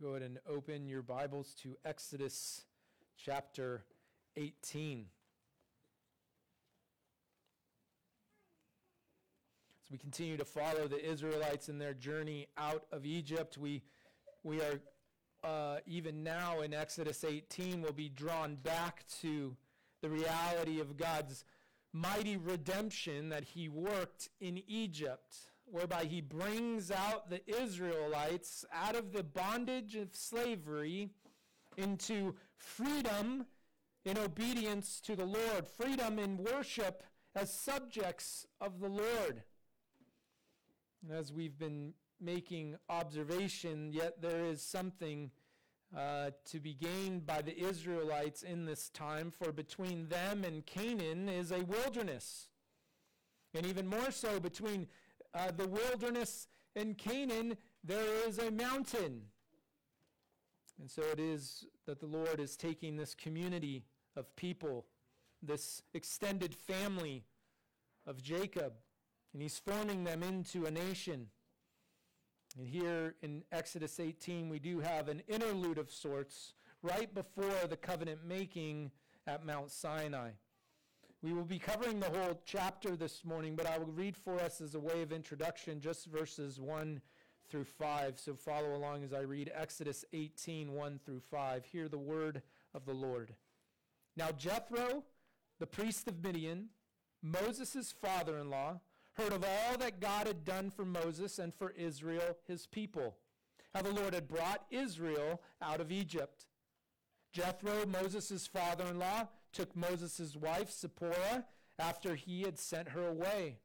Go 0.00 0.10
ahead 0.10 0.22
and 0.22 0.38
open 0.48 0.88
your 0.88 1.02
Bibles 1.02 1.52
to 1.62 1.76
Exodus 1.84 2.62
chapter 3.22 3.84
18. 4.34 5.04
As 9.84 9.90
we 9.90 9.98
continue 9.98 10.38
to 10.38 10.44
follow 10.46 10.88
the 10.88 11.04
Israelites 11.04 11.68
in 11.68 11.76
their 11.78 11.92
journey 11.92 12.46
out 12.56 12.84
of 12.90 13.04
Egypt, 13.04 13.58
we, 13.58 13.82
we 14.42 14.62
are 14.62 14.80
uh, 15.44 15.80
even 15.86 16.24
now 16.24 16.62
in 16.62 16.72
Exodus 16.72 17.22
18 17.22 17.82
will 17.82 17.92
be 17.92 18.08
drawn 18.08 18.54
back 18.54 19.04
to 19.20 19.54
the 20.00 20.08
reality 20.08 20.80
of 20.80 20.96
God's 20.96 21.44
mighty 21.92 22.38
redemption 22.38 23.28
that 23.28 23.44
he 23.44 23.68
worked 23.68 24.30
in 24.40 24.62
Egypt 24.66 25.49
whereby 25.70 26.04
he 26.04 26.20
brings 26.20 26.90
out 26.90 27.30
the 27.30 27.42
Israelites 27.62 28.64
out 28.72 28.96
of 28.96 29.12
the 29.12 29.22
bondage 29.22 29.96
of 29.96 30.14
slavery 30.14 31.10
into 31.76 32.34
freedom 32.56 33.46
in 34.04 34.18
obedience 34.18 35.00
to 35.00 35.14
the 35.14 35.24
Lord, 35.24 35.66
freedom 35.66 36.18
in 36.18 36.38
worship 36.38 37.02
as 37.34 37.52
subjects 37.52 38.46
of 38.60 38.80
the 38.80 38.88
Lord. 38.88 39.42
And 41.02 41.16
as 41.16 41.32
we've 41.32 41.58
been 41.58 41.94
making 42.20 42.76
observation, 42.88 43.92
yet 43.92 44.20
there 44.20 44.44
is 44.44 44.62
something 44.62 45.30
uh, 45.96 46.30
to 46.46 46.60
be 46.60 46.74
gained 46.74 47.26
by 47.26 47.42
the 47.42 47.58
Israelites 47.58 48.42
in 48.42 48.64
this 48.64 48.88
time, 48.90 49.30
for 49.30 49.52
between 49.52 50.08
them 50.08 50.44
and 50.44 50.64
Canaan 50.66 51.28
is 51.28 51.50
a 51.50 51.64
wilderness. 51.64 52.48
And 53.54 53.66
even 53.66 53.88
more 53.88 54.10
so, 54.10 54.38
between 54.38 54.86
uh, 55.34 55.50
the 55.56 55.68
wilderness 55.68 56.48
in 56.74 56.94
Canaan, 56.94 57.56
there 57.84 58.28
is 58.28 58.38
a 58.38 58.50
mountain. 58.50 59.22
And 60.80 60.90
so 60.90 61.02
it 61.12 61.20
is 61.20 61.66
that 61.86 62.00
the 62.00 62.06
Lord 62.06 62.40
is 62.40 62.56
taking 62.56 62.96
this 62.96 63.14
community 63.14 63.84
of 64.16 64.34
people, 64.36 64.86
this 65.42 65.82
extended 65.94 66.54
family 66.54 67.24
of 68.06 68.22
Jacob, 68.22 68.72
and 69.32 69.42
he's 69.42 69.58
forming 69.58 70.04
them 70.04 70.22
into 70.22 70.66
a 70.66 70.70
nation. 70.70 71.26
And 72.58 72.66
here 72.66 73.14
in 73.22 73.44
Exodus 73.52 74.00
18, 74.00 74.48
we 74.48 74.58
do 74.58 74.80
have 74.80 75.08
an 75.08 75.22
interlude 75.28 75.78
of 75.78 75.90
sorts 75.90 76.54
right 76.82 77.12
before 77.14 77.66
the 77.68 77.76
covenant 77.76 78.20
making 78.26 78.90
at 79.26 79.44
Mount 79.44 79.70
Sinai. 79.70 80.30
We 81.22 81.34
will 81.34 81.44
be 81.44 81.58
covering 81.58 82.00
the 82.00 82.08
whole 82.08 82.40
chapter 82.46 82.96
this 82.96 83.26
morning, 83.26 83.54
but 83.54 83.66
I 83.66 83.76
will 83.76 83.92
read 83.92 84.16
for 84.16 84.40
us 84.40 84.62
as 84.62 84.74
a 84.74 84.80
way 84.80 85.02
of 85.02 85.12
introduction 85.12 85.78
just 85.78 86.06
verses 86.06 86.58
1 86.58 86.98
through 87.50 87.64
5. 87.64 88.18
So 88.18 88.34
follow 88.34 88.74
along 88.74 89.04
as 89.04 89.12
I 89.12 89.20
read 89.20 89.52
Exodus 89.54 90.02
18 90.14 90.72
1 90.72 91.00
through 91.04 91.20
5. 91.30 91.66
Hear 91.66 91.88
the 91.90 91.98
word 91.98 92.40
of 92.72 92.86
the 92.86 92.94
Lord. 92.94 93.34
Now 94.16 94.30
Jethro, 94.30 95.04
the 95.58 95.66
priest 95.66 96.08
of 96.08 96.24
Midian, 96.24 96.70
Moses' 97.22 97.92
father 97.92 98.38
in 98.38 98.48
law, 98.48 98.80
heard 99.12 99.34
of 99.34 99.44
all 99.44 99.76
that 99.76 100.00
God 100.00 100.26
had 100.26 100.46
done 100.46 100.70
for 100.70 100.86
Moses 100.86 101.38
and 101.38 101.54
for 101.54 101.72
Israel, 101.72 102.38
his 102.46 102.66
people, 102.66 103.16
how 103.74 103.82
the 103.82 103.92
Lord 103.92 104.14
had 104.14 104.26
brought 104.26 104.64
Israel 104.70 105.42
out 105.60 105.82
of 105.82 105.92
Egypt. 105.92 106.46
Jethro, 107.34 107.84
Moses' 107.84 108.46
father 108.46 108.86
in 108.86 108.98
law, 108.98 109.28
took 109.52 109.74
Moses' 109.76 110.36
wife, 110.36 110.70
Zipporah, 110.70 111.44
after 111.78 112.14
he 112.14 112.42
had 112.42 112.58
sent 112.58 112.90
her 112.90 113.08
away, 113.08 113.58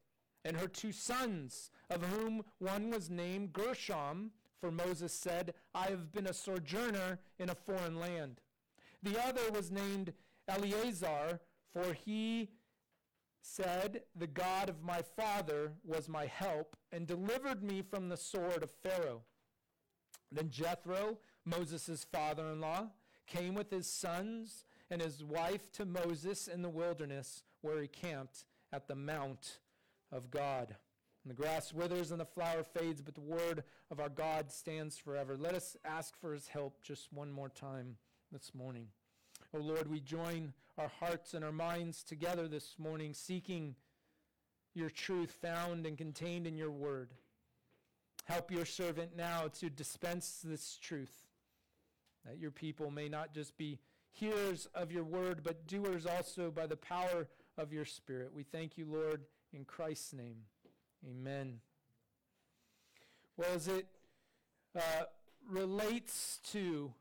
and 0.44 0.56
her 0.56 0.68
two 0.68 0.92
sons, 0.92 1.70
of 1.90 2.02
whom 2.04 2.42
one 2.58 2.90
was 2.90 3.10
named 3.10 3.52
Gershom, 3.52 4.30
for 4.60 4.70
Moses 4.70 5.12
said, 5.12 5.54
I 5.74 5.86
have 5.86 6.12
been 6.12 6.26
a 6.26 6.32
sojourner 6.32 7.18
in 7.38 7.50
a 7.50 7.54
foreign 7.54 8.00
land. 8.00 8.40
The 9.02 9.22
other 9.22 9.50
was 9.52 9.70
named 9.70 10.12
Eleazar, 10.48 11.40
for 11.72 11.92
he 11.92 12.50
said, 13.42 14.02
The 14.14 14.26
God 14.26 14.68
of 14.68 14.82
my 14.82 15.02
father 15.02 15.72
was 15.84 16.08
my 16.08 16.26
help, 16.26 16.76
and 16.90 17.06
delivered 17.06 17.62
me 17.62 17.82
from 17.82 18.08
the 18.08 18.16
sword 18.16 18.62
of 18.62 18.70
Pharaoh. 18.70 19.22
Then 20.32 20.50
Jethro, 20.50 21.18
Moses' 21.44 22.04
father 22.04 22.50
in 22.50 22.60
law, 22.60 22.88
came 23.26 23.54
with 23.54 23.70
his 23.70 23.86
sons 23.86 24.64
and 24.90 25.00
his 25.00 25.24
wife 25.24 25.72
to 25.72 25.84
Moses 25.84 26.48
in 26.48 26.62
the 26.62 26.68
wilderness, 26.68 27.42
where 27.62 27.80
he 27.80 27.88
camped 27.88 28.44
at 28.72 28.88
the 28.88 28.94
mount 28.94 29.58
of 30.12 30.30
God. 30.30 30.76
And 31.24 31.30
the 31.30 31.42
grass 31.42 31.72
withers 31.72 32.12
and 32.12 32.20
the 32.20 32.24
flower 32.24 32.62
fades, 32.62 33.00
but 33.00 33.14
the 33.14 33.20
word 33.20 33.64
of 33.90 33.98
our 33.98 34.08
God 34.08 34.52
stands 34.52 34.96
forever. 34.96 35.36
Let 35.36 35.54
us 35.54 35.76
ask 35.84 36.16
for 36.20 36.32
his 36.32 36.46
help 36.48 36.82
just 36.82 37.12
one 37.12 37.32
more 37.32 37.48
time 37.48 37.96
this 38.30 38.54
morning. 38.54 38.86
Oh 39.52 39.58
Lord, 39.58 39.90
we 39.90 40.00
join 40.00 40.52
our 40.78 40.90
hearts 41.00 41.34
and 41.34 41.44
our 41.44 41.52
minds 41.52 42.04
together 42.04 42.46
this 42.46 42.76
morning, 42.78 43.12
seeking 43.12 43.74
your 44.74 44.90
truth 44.90 45.30
found 45.30 45.86
and 45.86 45.96
contained 45.96 46.46
in 46.46 46.56
your 46.56 46.70
word. 46.70 47.14
Help 48.26 48.50
your 48.50 48.66
servant 48.66 49.16
now 49.16 49.48
to 49.60 49.70
dispense 49.70 50.40
this 50.44 50.78
truth 50.80 51.26
that 52.24 52.38
your 52.38 52.50
people 52.50 52.90
may 52.90 53.08
not 53.08 53.32
just 53.32 53.56
be 53.56 53.78
hearers 54.16 54.66
of 54.74 54.90
your 54.90 55.04
word, 55.04 55.42
but 55.42 55.66
doers 55.66 56.06
also 56.06 56.50
by 56.50 56.66
the 56.66 56.76
power 56.76 57.28
of 57.58 57.72
your 57.72 57.84
Spirit. 57.84 58.30
We 58.34 58.44
thank 58.44 58.78
you, 58.78 58.86
Lord, 58.90 59.22
in 59.52 59.64
Christ's 59.64 60.14
name. 60.14 60.38
Amen. 61.08 61.60
Well, 63.36 63.50
as 63.54 63.68
it 63.68 63.86
uh, 64.74 65.04
relates 65.48 66.40
to 66.52 66.92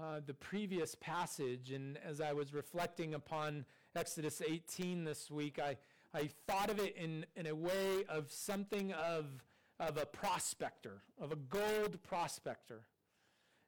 uh, 0.00 0.20
the 0.24 0.32
previous 0.32 0.94
passage, 0.94 1.70
and 1.70 1.98
as 1.98 2.20
I 2.20 2.32
was 2.32 2.54
reflecting 2.54 3.14
upon 3.14 3.66
Exodus 3.94 4.40
18 4.40 5.04
this 5.04 5.30
week, 5.30 5.58
I, 5.58 5.76
I 6.14 6.30
thought 6.46 6.70
of 6.70 6.78
it 6.78 6.96
in, 6.96 7.26
in 7.36 7.46
a 7.46 7.54
way 7.54 8.04
of 8.08 8.30
something 8.30 8.92
of, 8.92 9.26
of 9.78 9.98
a 9.98 10.06
prospector, 10.06 11.02
of 11.20 11.30
a 11.30 11.36
gold 11.36 12.02
prospector. 12.02 12.84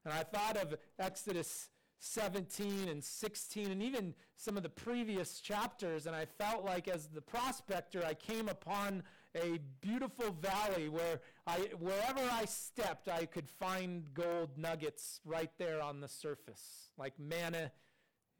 And 0.06 0.14
I 0.14 0.22
thought 0.22 0.56
of 0.56 0.76
Exodus 0.98 1.68
17 2.00 2.88
and 2.88 3.04
16 3.04 3.70
and 3.70 3.82
even 3.82 4.14
some 4.36 4.56
of 4.56 4.62
the 4.62 4.70
previous 4.70 5.40
chapters, 5.40 6.06
and 6.06 6.16
I 6.16 6.24
felt 6.24 6.64
like 6.64 6.88
as 6.88 7.08
the 7.08 7.20
prospector, 7.20 8.02
I 8.04 8.14
came 8.14 8.48
upon 8.48 9.02
a 9.36 9.60
beautiful 9.80 10.32
valley 10.32 10.88
where 10.88 11.20
I, 11.46 11.58
wherever 11.78 12.20
I 12.32 12.46
stepped, 12.46 13.08
I 13.08 13.26
could 13.26 13.48
find 13.48 14.12
gold 14.14 14.56
nuggets 14.56 15.20
right 15.26 15.50
there 15.58 15.82
on 15.82 16.00
the 16.00 16.08
surface, 16.08 16.90
like 16.96 17.12
manna 17.18 17.70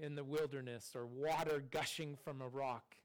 in 0.00 0.14
the 0.14 0.24
wilderness 0.24 0.92
or 0.96 1.06
water 1.06 1.62
gushing 1.70 2.16
from 2.24 2.40
a 2.40 2.48
rock. 2.48 2.96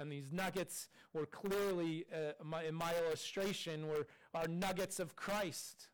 And 0.00 0.10
these 0.10 0.32
nuggets 0.32 0.88
were 1.12 1.26
clearly, 1.26 2.04
uh, 2.12 2.32
my, 2.42 2.64
in 2.64 2.74
my 2.74 2.92
illustration, 3.06 3.86
were 3.86 4.08
are 4.34 4.48
nuggets 4.48 4.98
of 4.98 5.14
Christ 5.14 5.86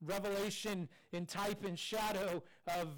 revelation 0.00 0.88
in 1.12 1.26
type 1.26 1.64
and 1.64 1.78
shadow 1.78 2.42
of, 2.66 2.88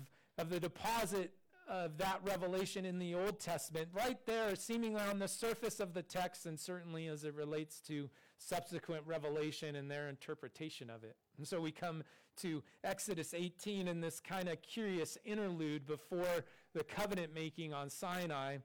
of 0.41 0.49
the 0.49 0.59
deposit 0.59 1.33
of 1.69 1.99
that 1.99 2.21
revelation 2.25 2.85
in 2.85 2.99
the 2.99 3.15
Old 3.15 3.39
Testament, 3.39 3.89
right 3.93 4.19
there, 4.27 4.57
seemingly 4.57 5.01
on 5.01 5.19
the 5.19 5.29
surface 5.29 5.79
of 5.79 5.95
the 5.95 6.03
text, 6.03 6.47
and 6.47 6.59
certainly 6.59 7.07
as 7.07 7.25
it 7.25 7.35
relates 7.35 7.81
to 7.83 8.09
subsequent 8.39 9.03
revelation 9.07 9.77
and 9.77 9.91
their 9.91 10.09
interpretation 10.09 10.91
of 10.91 11.05
it. 11.05 11.15
And 11.39 11.47
so 11.47 11.61
we 11.61 11.71
come 11.71 12.03
to 12.39 12.63
Exodus 12.83 13.35
18 13.35 13.87
in 13.87 14.01
this 14.01 14.19
kind 14.19 14.49
of 14.49 14.63
curious 14.63 15.19
interlude 15.25 15.87
before 15.87 16.45
the 16.75 16.83
covenant 16.83 17.35
making 17.35 17.73
on 17.73 17.91
Sinai. 17.91 18.59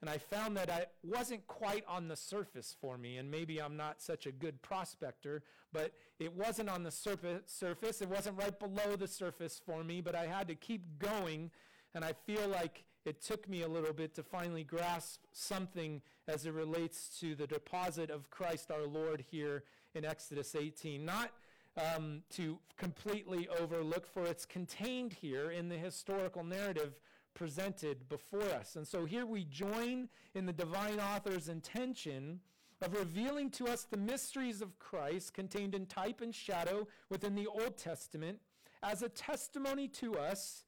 And 0.00 0.08
I 0.08 0.16
found 0.16 0.56
that 0.56 0.70
I 0.70 0.86
wasn't 1.02 1.46
quite 1.46 1.84
on 1.86 2.08
the 2.08 2.16
surface 2.16 2.74
for 2.80 2.96
me, 2.96 3.18
and 3.18 3.30
maybe 3.30 3.60
I'm 3.60 3.76
not 3.76 4.00
such 4.00 4.26
a 4.26 4.32
good 4.32 4.62
prospector, 4.62 5.42
but 5.72 5.92
it 6.18 6.32
wasn't 6.32 6.70
on 6.70 6.82
the 6.82 6.90
surface. 6.90 7.62
It 7.62 8.08
wasn't 8.08 8.38
right 8.38 8.58
below 8.58 8.96
the 8.96 9.08
surface 9.08 9.60
for 9.64 9.84
me, 9.84 10.00
but 10.00 10.14
I 10.14 10.26
had 10.26 10.48
to 10.48 10.54
keep 10.54 10.98
going, 10.98 11.50
and 11.94 12.02
I 12.02 12.14
feel 12.14 12.48
like 12.48 12.84
it 13.04 13.20
took 13.20 13.48
me 13.48 13.62
a 13.62 13.68
little 13.68 13.92
bit 13.92 14.14
to 14.14 14.22
finally 14.22 14.64
grasp 14.64 15.24
something 15.32 16.00
as 16.28 16.46
it 16.46 16.52
relates 16.52 17.18
to 17.20 17.34
the 17.34 17.46
deposit 17.46 18.10
of 18.10 18.30
Christ 18.30 18.70
our 18.70 18.86
Lord 18.86 19.24
here 19.30 19.64
in 19.94 20.04
Exodus 20.04 20.54
18. 20.54 21.04
Not 21.04 21.30
um, 21.76 22.22
to 22.30 22.58
completely 22.76 23.48
overlook, 23.48 24.06
for 24.06 24.24
it's 24.26 24.46
contained 24.46 25.12
here 25.12 25.50
in 25.50 25.68
the 25.68 25.76
historical 25.76 26.44
narrative 26.44 26.94
presented 27.40 28.06
before 28.10 28.52
us. 28.52 28.76
And 28.76 28.86
so 28.86 29.06
here 29.06 29.24
we 29.24 29.44
join 29.44 30.10
in 30.34 30.44
the 30.44 30.52
divine 30.52 31.00
author's 31.00 31.48
intention 31.48 32.38
of 32.82 32.92
revealing 32.92 33.48
to 33.52 33.66
us 33.66 33.84
the 33.84 33.96
mysteries 33.96 34.60
of 34.60 34.78
Christ 34.78 35.32
contained 35.32 35.74
in 35.74 35.86
type 35.86 36.20
and 36.20 36.34
shadow 36.34 36.86
within 37.08 37.34
the 37.34 37.46
Old 37.46 37.78
Testament 37.78 38.40
as 38.82 39.00
a 39.00 39.08
testimony 39.08 39.88
to 39.88 40.18
us 40.18 40.64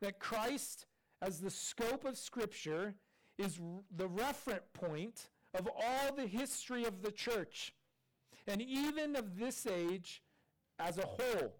that 0.00 0.18
Christ, 0.18 0.86
as 1.20 1.40
the 1.40 1.50
scope 1.50 2.06
of 2.06 2.16
Scripture, 2.16 2.94
is 3.36 3.60
the 3.94 4.08
referent 4.08 4.62
point 4.72 5.28
of 5.52 5.68
all 5.76 6.14
the 6.16 6.26
history 6.26 6.86
of 6.86 7.02
the 7.02 7.12
church 7.12 7.74
and 8.46 8.62
even 8.62 9.14
of 9.14 9.38
this 9.38 9.66
age 9.66 10.22
as 10.78 10.96
a 10.96 11.04
whole. 11.04 11.52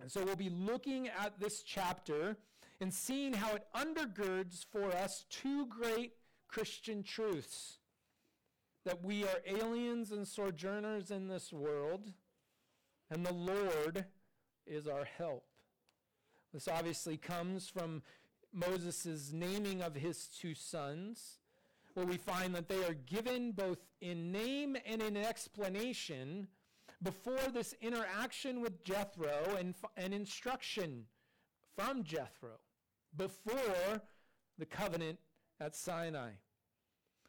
And 0.00 0.10
so 0.10 0.24
we'll 0.24 0.36
be 0.36 0.48
looking 0.48 1.08
at 1.08 1.38
this 1.38 1.62
chapter 1.62 2.38
and 2.80 2.92
seeing 2.92 3.32
how 3.32 3.54
it 3.54 3.66
undergirds 3.74 4.64
for 4.70 4.92
us 4.92 5.24
two 5.30 5.66
great 5.66 6.12
Christian 6.46 7.02
truths 7.02 7.78
that 8.84 9.04
we 9.04 9.24
are 9.24 9.42
aliens 9.46 10.12
and 10.12 10.26
sojourners 10.26 11.10
in 11.10 11.28
this 11.28 11.52
world, 11.52 12.12
and 13.10 13.24
the 13.26 13.34
Lord 13.34 14.06
is 14.66 14.86
our 14.86 15.04
help. 15.04 15.44
This 16.54 16.68
obviously 16.68 17.16
comes 17.16 17.68
from 17.68 18.02
Moses' 18.52 19.32
naming 19.32 19.82
of 19.82 19.94
his 19.94 20.28
two 20.28 20.54
sons, 20.54 21.38
where 21.94 22.06
we 22.06 22.16
find 22.16 22.54
that 22.54 22.68
they 22.68 22.84
are 22.84 22.94
given 22.94 23.52
both 23.52 23.78
in 24.00 24.32
name 24.32 24.76
and 24.86 25.02
in 25.02 25.16
explanation 25.16 26.48
before 27.02 27.48
this 27.52 27.74
interaction 27.80 28.60
with 28.60 28.82
Jethro 28.84 29.56
and, 29.58 29.74
and 29.96 30.14
instruction 30.14 31.04
from 31.76 32.02
Jethro, 32.02 32.58
before 33.16 34.02
the 34.58 34.66
covenant 34.66 35.18
at 35.60 35.74
Sinai. 35.74 36.30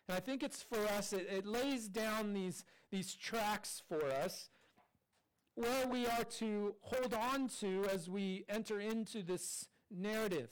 And 0.08 0.18
I 0.18 0.20
think 0.20 0.44
it's 0.44 0.64
for 0.64 0.80
us, 0.98 1.14
it, 1.14 1.28
it 1.30 1.46
lays 1.46 1.88
down 1.88 2.34
these, 2.34 2.66
these 2.92 3.14
tracks 3.14 3.82
for 3.88 4.04
us 4.06 4.50
where 5.56 5.88
we 5.88 6.08
are 6.08 6.24
to 6.24 6.74
hold 6.82 7.14
on 7.14 7.50
to 7.60 7.86
as 7.92 8.10
we 8.10 8.46
enter 8.50 8.80
into 8.80 9.22
this 9.22 9.68
narrative. 9.92 10.50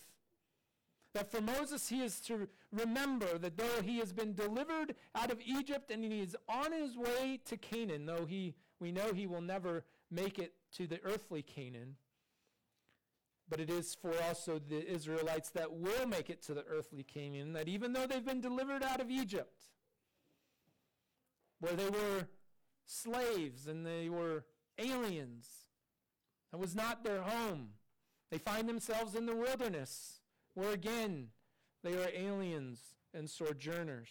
That 1.13 1.31
for 1.31 1.41
Moses, 1.41 1.87
he 1.89 2.03
is 2.03 2.19
to 2.21 2.47
remember 2.71 3.37
that 3.37 3.57
though 3.57 3.81
he 3.81 3.99
has 3.99 4.11
been 4.11 4.33
delivered 4.33 4.95
out 5.15 5.31
of 5.31 5.39
Egypt 5.43 5.89
and 5.89 6.03
he 6.03 6.21
is 6.21 6.35
on 6.47 6.71
his 6.71 6.97
way 6.97 7.39
to 7.45 7.57
Canaan, 7.57 8.05
though 8.05 8.25
he, 8.25 8.53
we 8.79 8.91
know 8.91 9.13
he 9.13 9.25
will 9.25 9.41
never 9.41 9.85
make 10.11 10.37
it 10.37 10.53
to 10.73 10.85
the 10.85 11.01
earthly 11.03 11.41
Canaan, 11.41 11.95
but 13.49 13.59
it 13.59 13.69
is 13.69 13.95
for 13.95 14.11
also 14.23 14.59
the 14.59 14.85
Israelites 14.87 15.49
that 15.51 15.71
will 15.71 16.05
make 16.07 16.29
it 16.29 16.41
to 16.43 16.53
the 16.53 16.65
earthly 16.69 17.03
Canaan, 17.03 17.53
that 17.53 17.67
even 17.67 17.93
though 17.93 18.05
they've 18.05 18.25
been 18.25 18.41
delivered 18.41 18.83
out 18.83 18.99
of 18.99 19.09
Egypt, 19.09 19.63
where 21.59 21.73
they 21.73 21.89
were 21.89 22.27
slaves 22.85 23.67
and 23.67 23.85
they 23.85 24.09
were 24.09 24.45
aliens, 24.77 25.47
that 26.51 26.57
was 26.57 26.75
not 26.75 27.03
their 27.03 27.21
home. 27.21 27.69
They 28.29 28.37
find 28.37 28.67
themselves 28.67 29.15
in 29.15 29.25
the 29.25 29.35
wilderness, 29.35 30.19
where 30.53 30.71
again, 30.71 31.27
they 31.83 31.93
are 31.93 32.09
aliens 32.13 32.79
and 33.13 33.29
sojourners, 33.29 34.09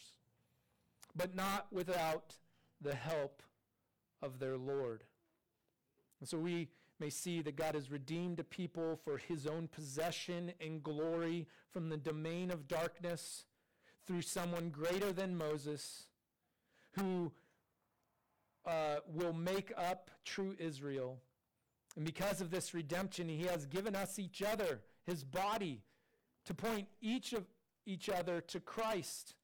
but 1.15 1.35
not 1.35 1.67
without 1.71 2.37
the 2.81 2.95
help 2.95 3.43
of 4.23 4.39
their 4.39 4.57
Lord. 4.57 5.05
And 6.21 6.29
so 6.29 6.39
we 6.39 6.69
may 6.99 7.11
see 7.11 7.43
that 7.43 7.57
God 7.57 7.75
has 7.75 7.91
redeemed 7.91 8.41
a 8.41 8.45
people 8.45 8.99
for 9.05 9.19
his 9.19 9.47
own 9.47 9.69
possession 9.69 10.53
and 10.61 10.83
glory 10.83 11.47
from 11.71 11.89
the 11.89 11.97
domain 11.97 12.51
of 12.51 12.69
darkness 12.69 13.45
through 14.07 14.23
someone 14.23 14.71
greater 14.71 15.13
than 15.13 15.37
Moses 15.37 16.05
who 16.93 17.33
uh, 18.67 18.97
will 19.13 19.33
make 19.33 19.73
up 19.77 20.11
true 20.25 20.57
Israel. 20.59 21.19
And 21.97 22.05
because 22.05 22.41
of 22.41 22.51
this 22.51 22.75
redemption, 22.75 23.29
he 23.29 23.45
has 23.45 23.67
given 23.67 23.95
us 23.95 24.19
each 24.19 24.43
other, 24.43 24.81
his 25.07 25.25
body, 25.25 25.83
to 26.45 26.55
point 26.55 26.89
each 27.01 27.33
of 27.33 27.45
each 27.87 28.09
other 28.09 28.41
to 28.41 28.61
Christ 28.61 29.35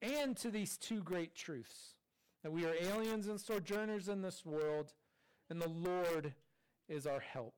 and 0.00 0.36
to 0.36 0.50
these 0.50 0.76
two 0.76 1.02
great 1.02 1.34
truths 1.34 1.94
that 2.42 2.52
we 2.52 2.64
are 2.64 2.74
aliens 2.80 3.26
and 3.26 3.40
sojourners 3.40 4.08
in 4.08 4.22
this 4.22 4.46
world, 4.46 4.92
and 5.50 5.60
the 5.60 5.68
Lord 5.68 6.34
is 6.88 7.06
our 7.06 7.20
help. 7.20 7.54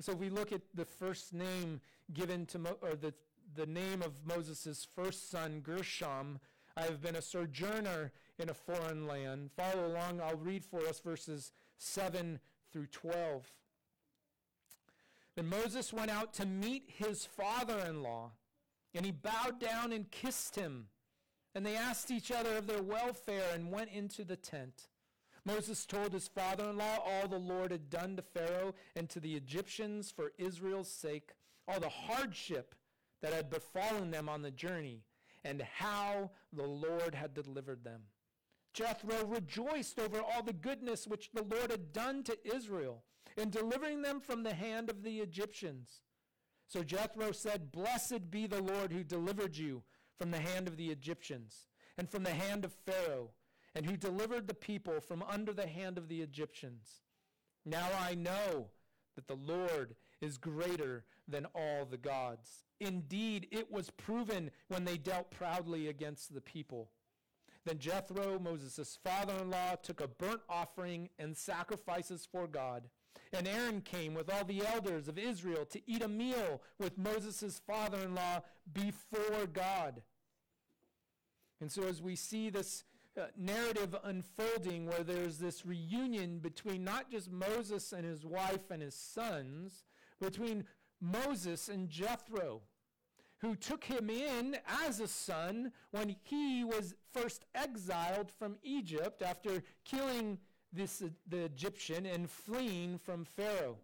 So 0.00 0.12
if 0.12 0.18
we 0.18 0.28
look 0.28 0.52
at 0.52 0.62
the 0.74 0.84
first 0.84 1.32
name 1.32 1.80
given 2.12 2.46
to, 2.46 2.58
Mo- 2.58 2.78
or 2.82 2.96
the, 2.96 3.14
the 3.54 3.66
name 3.66 4.02
of 4.02 4.26
Moses' 4.26 4.86
first 4.94 5.30
son, 5.30 5.60
Gershom, 5.60 6.40
I 6.76 6.82
have 6.82 7.00
been 7.00 7.16
a 7.16 7.22
sojourner 7.22 8.12
in 8.38 8.48
a 8.48 8.54
foreign 8.54 9.06
land. 9.06 9.50
Follow 9.56 9.86
along, 9.86 10.20
I'll 10.20 10.36
read 10.36 10.64
for 10.64 10.80
us 10.86 11.00
verses 11.00 11.52
7 11.78 12.40
through 12.72 12.86
12. 12.86 13.48
Then 15.36 15.48
Moses 15.48 15.92
went 15.92 16.10
out 16.10 16.32
to 16.34 16.46
meet 16.46 16.84
his 16.86 17.24
father 17.24 17.78
in 17.88 18.02
law, 18.02 18.32
and 18.94 19.04
he 19.04 19.12
bowed 19.12 19.60
down 19.60 19.92
and 19.92 20.10
kissed 20.10 20.56
him. 20.56 20.86
And 21.54 21.64
they 21.64 21.76
asked 21.76 22.10
each 22.10 22.32
other 22.32 22.56
of 22.56 22.66
their 22.66 22.82
welfare 22.82 23.50
and 23.54 23.70
went 23.70 23.90
into 23.90 24.24
the 24.24 24.36
tent. 24.36 24.88
Moses 25.46 25.84
told 25.84 26.12
his 26.12 26.28
father 26.28 26.70
in 26.70 26.78
law 26.78 26.98
all 27.04 27.28
the 27.28 27.38
Lord 27.38 27.70
had 27.70 27.90
done 27.90 28.16
to 28.16 28.22
Pharaoh 28.22 28.74
and 28.96 29.08
to 29.10 29.20
the 29.20 29.34
Egyptians 29.34 30.10
for 30.10 30.32
Israel's 30.38 30.90
sake, 30.90 31.32
all 31.68 31.80
the 31.80 31.88
hardship 31.88 32.74
that 33.20 33.32
had 33.32 33.50
befallen 33.50 34.10
them 34.10 34.28
on 34.28 34.42
the 34.42 34.50
journey, 34.50 35.02
and 35.44 35.62
how 35.62 36.30
the 36.52 36.66
Lord 36.66 37.14
had 37.14 37.34
delivered 37.34 37.84
them. 37.84 38.02
Jethro 38.72 39.24
rejoiced 39.26 39.98
over 40.00 40.20
all 40.20 40.42
the 40.42 40.52
goodness 40.52 41.06
which 41.06 41.30
the 41.32 41.44
Lord 41.44 41.70
had 41.70 41.92
done 41.92 42.22
to 42.24 42.38
Israel 42.44 43.04
in 43.36 43.50
delivering 43.50 44.02
them 44.02 44.20
from 44.20 44.42
the 44.42 44.54
hand 44.54 44.90
of 44.90 45.02
the 45.02 45.18
Egyptians. 45.18 46.00
So 46.66 46.82
Jethro 46.82 47.32
said, 47.32 47.70
Blessed 47.70 48.30
be 48.30 48.46
the 48.46 48.62
Lord 48.62 48.92
who 48.92 49.04
delivered 49.04 49.56
you 49.56 49.82
from 50.18 50.30
the 50.30 50.40
hand 50.40 50.66
of 50.66 50.76
the 50.76 50.90
Egyptians 50.90 51.66
and 51.96 52.10
from 52.10 52.24
the 52.24 52.34
hand 52.34 52.64
of 52.64 52.72
Pharaoh 52.72 53.30
and 53.74 53.86
who 53.86 53.96
delivered 53.96 54.46
the 54.46 54.54
people 54.54 55.00
from 55.00 55.22
under 55.22 55.52
the 55.52 55.66
hand 55.66 55.98
of 55.98 56.08
the 56.08 56.22
Egyptians. 56.22 57.02
Now 57.64 57.88
I 57.98 58.14
know 58.14 58.68
that 59.16 59.26
the 59.26 59.36
Lord 59.36 59.94
is 60.20 60.38
greater 60.38 61.04
than 61.26 61.46
all 61.54 61.84
the 61.84 61.96
gods. 61.96 62.64
Indeed, 62.80 63.48
it 63.50 63.70
was 63.70 63.90
proven 63.90 64.50
when 64.68 64.84
they 64.84 64.96
dealt 64.96 65.30
proudly 65.30 65.88
against 65.88 66.34
the 66.34 66.40
people. 66.40 66.90
Then 67.64 67.78
Jethro, 67.78 68.38
Moses' 68.38 68.98
father 69.02 69.34
in 69.40 69.50
law, 69.50 69.76
took 69.76 70.00
a 70.00 70.08
burnt 70.08 70.42
offering 70.48 71.08
and 71.18 71.36
sacrifices 71.36 72.28
for 72.30 72.46
God. 72.46 72.84
And 73.32 73.48
Aaron 73.48 73.80
came 73.80 74.14
with 74.14 74.30
all 74.30 74.44
the 74.44 74.64
elders 74.66 75.08
of 75.08 75.18
Israel 75.18 75.64
to 75.66 75.80
eat 75.90 76.02
a 76.02 76.08
meal 76.08 76.60
with 76.78 76.98
Moses' 76.98 77.60
father 77.66 77.98
in 77.98 78.14
law 78.14 78.42
before 78.72 79.46
God. 79.50 80.02
And 81.60 81.72
so, 81.72 81.84
as 81.84 82.02
we 82.02 82.16
see 82.16 82.50
this 82.50 82.84
uh, 83.16 83.26
narrative 83.36 83.94
unfolding 84.04 84.86
where 84.86 85.02
there's 85.02 85.38
this 85.38 85.64
reunion 85.64 86.38
between 86.38 86.84
not 86.84 87.10
just 87.10 87.30
Moses 87.30 87.92
and 87.92 88.04
his 88.04 88.24
wife 88.24 88.70
and 88.70 88.82
his 88.82 88.94
sons, 88.94 89.84
between 90.20 90.64
Moses 91.00 91.68
and 91.68 91.88
Jethro, 91.88 92.62
who 93.38 93.54
took 93.54 93.84
him 93.84 94.10
in 94.10 94.56
as 94.86 95.00
a 95.00 95.08
son 95.08 95.72
when 95.90 96.16
he 96.22 96.64
was 96.64 96.94
first 97.12 97.44
exiled 97.54 98.30
from 98.38 98.56
Egypt 98.62 99.22
after 99.22 99.62
killing 99.84 100.38
this, 100.72 101.02
uh, 101.02 101.08
the 101.28 101.44
Egyptian 101.44 102.06
and 102.06 102.28
fleeing 102.28 102.98
from 102.98 103.24
Pharaoh. 103.24 103.76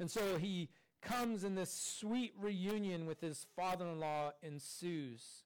And 0.00 0.10
so 0.10 0.36
he 0.36 0.68
comes 1.00 1.44
and 1.44 1.56
this 1.56 1.72
sweet 1.72 2.34
reunion 2.40 3.06
with 3.06 3.20
his 3.20 3.46
father 3.54 3.86
in 3.86 4.00
law 4.00 4.32
ensues 4.42 5.44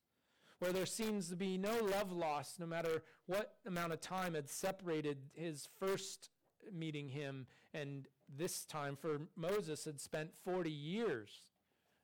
where 0.62 0.72
there 0.72 0.86
seems 0.86 1.28
to 1.28 1.34
be 1.34 1.58
no 1.58 1.76
love 1.82 2.12
lost, 2.12 2.60
no 2.60 2.66
matter 2.66 3.02
what 3.26 3.56
amount 3.66 3.92
of 3.92 4.00
time 4.00 4.34
had 4.34 4.48
separated 4.48 5.18
his 5.34 5.68
first 5.80 6.30
meeting 6.72 7.08
him 7.08 7.48
and 7.74 8.06
this 8.38 8.64
time 8.64 8.94
for 8.94 9.22
Moses 9.34 9.84
had 9.84 10.00
spent 10.00 10.30
40 10.44 10.70
years 10.70 11.30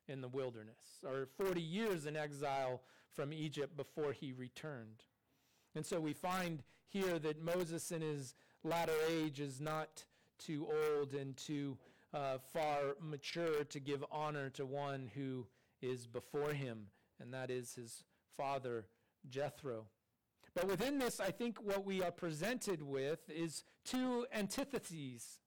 in 0.09 0.23
the 0.23 0.27
wilderness, 0.27 1.05
or 1.07 1.29
40 1.37 1.61
years 1.61 2.05
in 2.05 2.17
exile 2.17 2.83
from 3.15 3.33
Egypt 3.33 3.77
before 3.77 4.13
he 4.13 4.33
returned. 4.33 5.05
And 5.77 5.87
so 5.87 6.01
we 6.01 6.13
find 6.13 6.65
here 6.89 7.21
that 7.21 7.41
Moses 7.41 7.93
in 7.93 8.03
his 8.03 8.35
latter 8.65 8.97
age 9.09 9.39
is 9.39 9.61
not 9.61 10.05
too 10.37 10.67
old 10.67 11.15
and 11.15 11.37
too 11.37 11.79
uh, 12.13 12.39
far 12.53 12.97
mature 13.01 13.63
to 13.63 13.79
give 13.79 14.05
honor 14.11 14.51
to 14.51 14.67
one 14.67 15.13
who 15.15 15.47
is 15.81 16.09
before 16.09 16.55
him, 16.55 16.87
and 17.21 17.33
that 17.33 17.53
is 17.53 17.77
his 17.77 18.03
father 18.39 18.87
Jethro. 19.29 19.85
But 20.55 20.67
within 20.67 20.99
this, 20.99 21.21
I 21.21 21.31
think 21.31 21.59
what 21.63 21.85
we 21.85 22.03
are 22.03 22.11
presented 22.11 22.83
with 22.83 23.29
is 23.29 23.65
two 23.85 24.27
antitheses. 24.33 25.41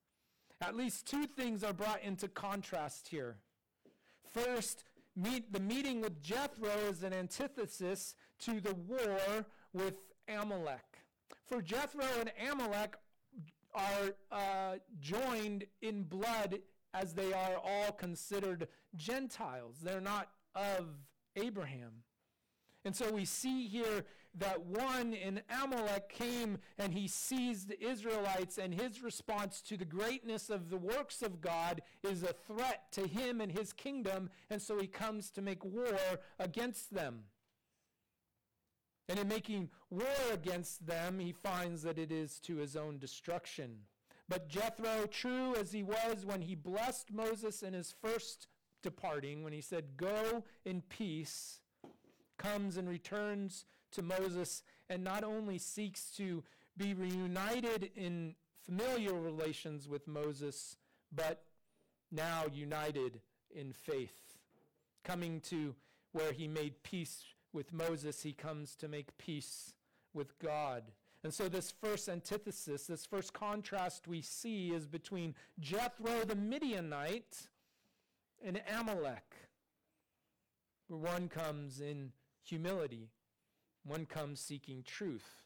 At 0.60 0.76
least 0.76 1.06
two 1.06 1.26
things 1.26 1.64
are 1.64 1.72
brought 1.72 2.02
into 2.02 2.28
contrast 2.28 3.08
here. 3.08 3.38
First, 4.30 4.84
meet, 5.16 5.52
the 5.52 5.60
meeting 5.60 6.00
with 6.00 6.22
Jethro 6.22 6.70
is 6.88 7.02
an 7.02 7.12
antithesis 7.12 8.14
to 8.40 8.60
the 8.60 8.74
war 8.74 9.46
with 9.72 9.94
Amalek. 10.28 10.98
For 11.46 11.60
Jethro 11.60 12.06
and 12.20 12.30
Amalek 12.50 12.96
are 13.74 14.14
uh, 14.30 14.74
joined 15.00 15.64
in 15.80 16.04
blood 16.04 16.58
as 16.94 17.14
they 17.14 17.32
are 17.32 17.56
all 17.56 17.92
considered 17.92 18.68
Gentiles. 18.96 19.78
They're 19.82 20.00
not 20.00 20.28
of 20.54 20.86
Abraham. 21.36 22.04
And 22.84 22.96
so 22.96 23.12
we 23.12 23.24
see 23.24 23.68
here 23.68 24.04
that 24.38 24.64
one 24.64 25.12
in 25.12 25.42
Amalek 25.62 26.08
came 26.08 26.58
and 26.78 26.92
he 26.92 27.06
seized 27.06 27.68
the 27.68 27.84
Israelites, 27.84 28.58
and 28.58 28.72
his 28.74 29.02
response 29.02 29.60
to 29.62 29.76
the 29.76 29.84
greatness 29.84 30.50
of 30.50 30.70
the 30.70 30.78
works 30.78 31.22
of 31.22 31.40
God 31.40 31.82
is 32.02 32.22
a 32.22 32.32
threat 32.32 32.90
to 32.92 33.06
him 33.06 33.40
and 33.40 33.52
his 33.52 33.72
kingdom, 33.72 34.30
and 34.50 34.60
so 34.60 34.78
he 34.80 34.86
comes 34.86 35.30
to 35.32 35.42
make 35.42 35.64
war 35.64 35.98
against 36.38 36.94
them. 36.94 37.24
And 39.08 39.18
in 39.18 39.28
making 39.28 39.68
war 39.90 40.06
against 40.32 40.86
them, 40.86 41.18
he 41.18 41.32
finds 41.32 41.82
that 41.82 41.98
it 41.98 42.10
is 42.10 42.40
to 42.40 42.56
his 42.56 42.76
own 42.76 42.98
destruction. 42.98 43.80
But 44.28 44.48
Jethro, 44.48 45.06
true 45.06 45.54
as 45.56 45.72
he 45.72 45.82
was 45.82 46.24
when 46.24 46.40
he 46.40 46.54
blessed 46.54 47.12
Moses 47.12 47.62
in 47.62 47.74
his 47.74 47.92
first 48.00 48.46
departing, 48.82 49.42
when 49.42 49.52
he 49.52 49.60
said, 49.60 49.96
Go 49.96 50.44
in 50.64 50.80
peace, 50.82 51.60
comes 52.38 52.76
and 52.76 52.88
returns 52.88 53.64
to 53.92 54.02
Moses 54.02 54.62
and 54.88 55.04
not 55.04 55.24
only 55.24 55.58
seeks 55.58 56.10
to 56.16 56.42
be 56.76 56.94
reunited 56.94 57.90
in 57.96 58.34
familial 58.64 59.18
relations 59.18 59.88
with 59.88 60.06
Moses, 60.06 60.76
but 61.14 61.44
now 62.10 62.44
united 62.52 63.20
in 63.54 63.72
faith. 63.72 64.36
Coming 65.04 65.40
to 65.40 65.74
where 66.12 66.32
he 66.32 66.46
made 66.46 66.82
peace 66.82 67.24
with 67.52 67.72
Moses, 67.72 68.22
he 68.22 68.32
comes 68.32 68.76
to 68.76 68.88
make 68.88 69.16
peace 69.18 69.74
with 70.14 70.38
God. 70.38 70.84
And 71.24 71.32
so, 71.32 71.48
this 71.48 71.70
first 71.70 72.08
antithesis, 72.08 72.86
this 72.86 73.06
first 73.06 73.32
contrast 73.32 74.08
we 74.08 74.22
see 74.22 74.70
is 74.70 74.86
between 74.86 75.34
Jethro 75.60 76.24
the 76.24 76.34
Midianite 76.34 77.48
and 78.44 78.60
Amalek, 78.78 79.34
where 80.88 80.98
one 80.98 81.28
comes 81.28 81.80
in 81.80 82.12
humility, 82.42 83.10
one 83.84 84.06
comes 84.06 84.40
seeking 84.40 84.82
truth, 84.82 85.42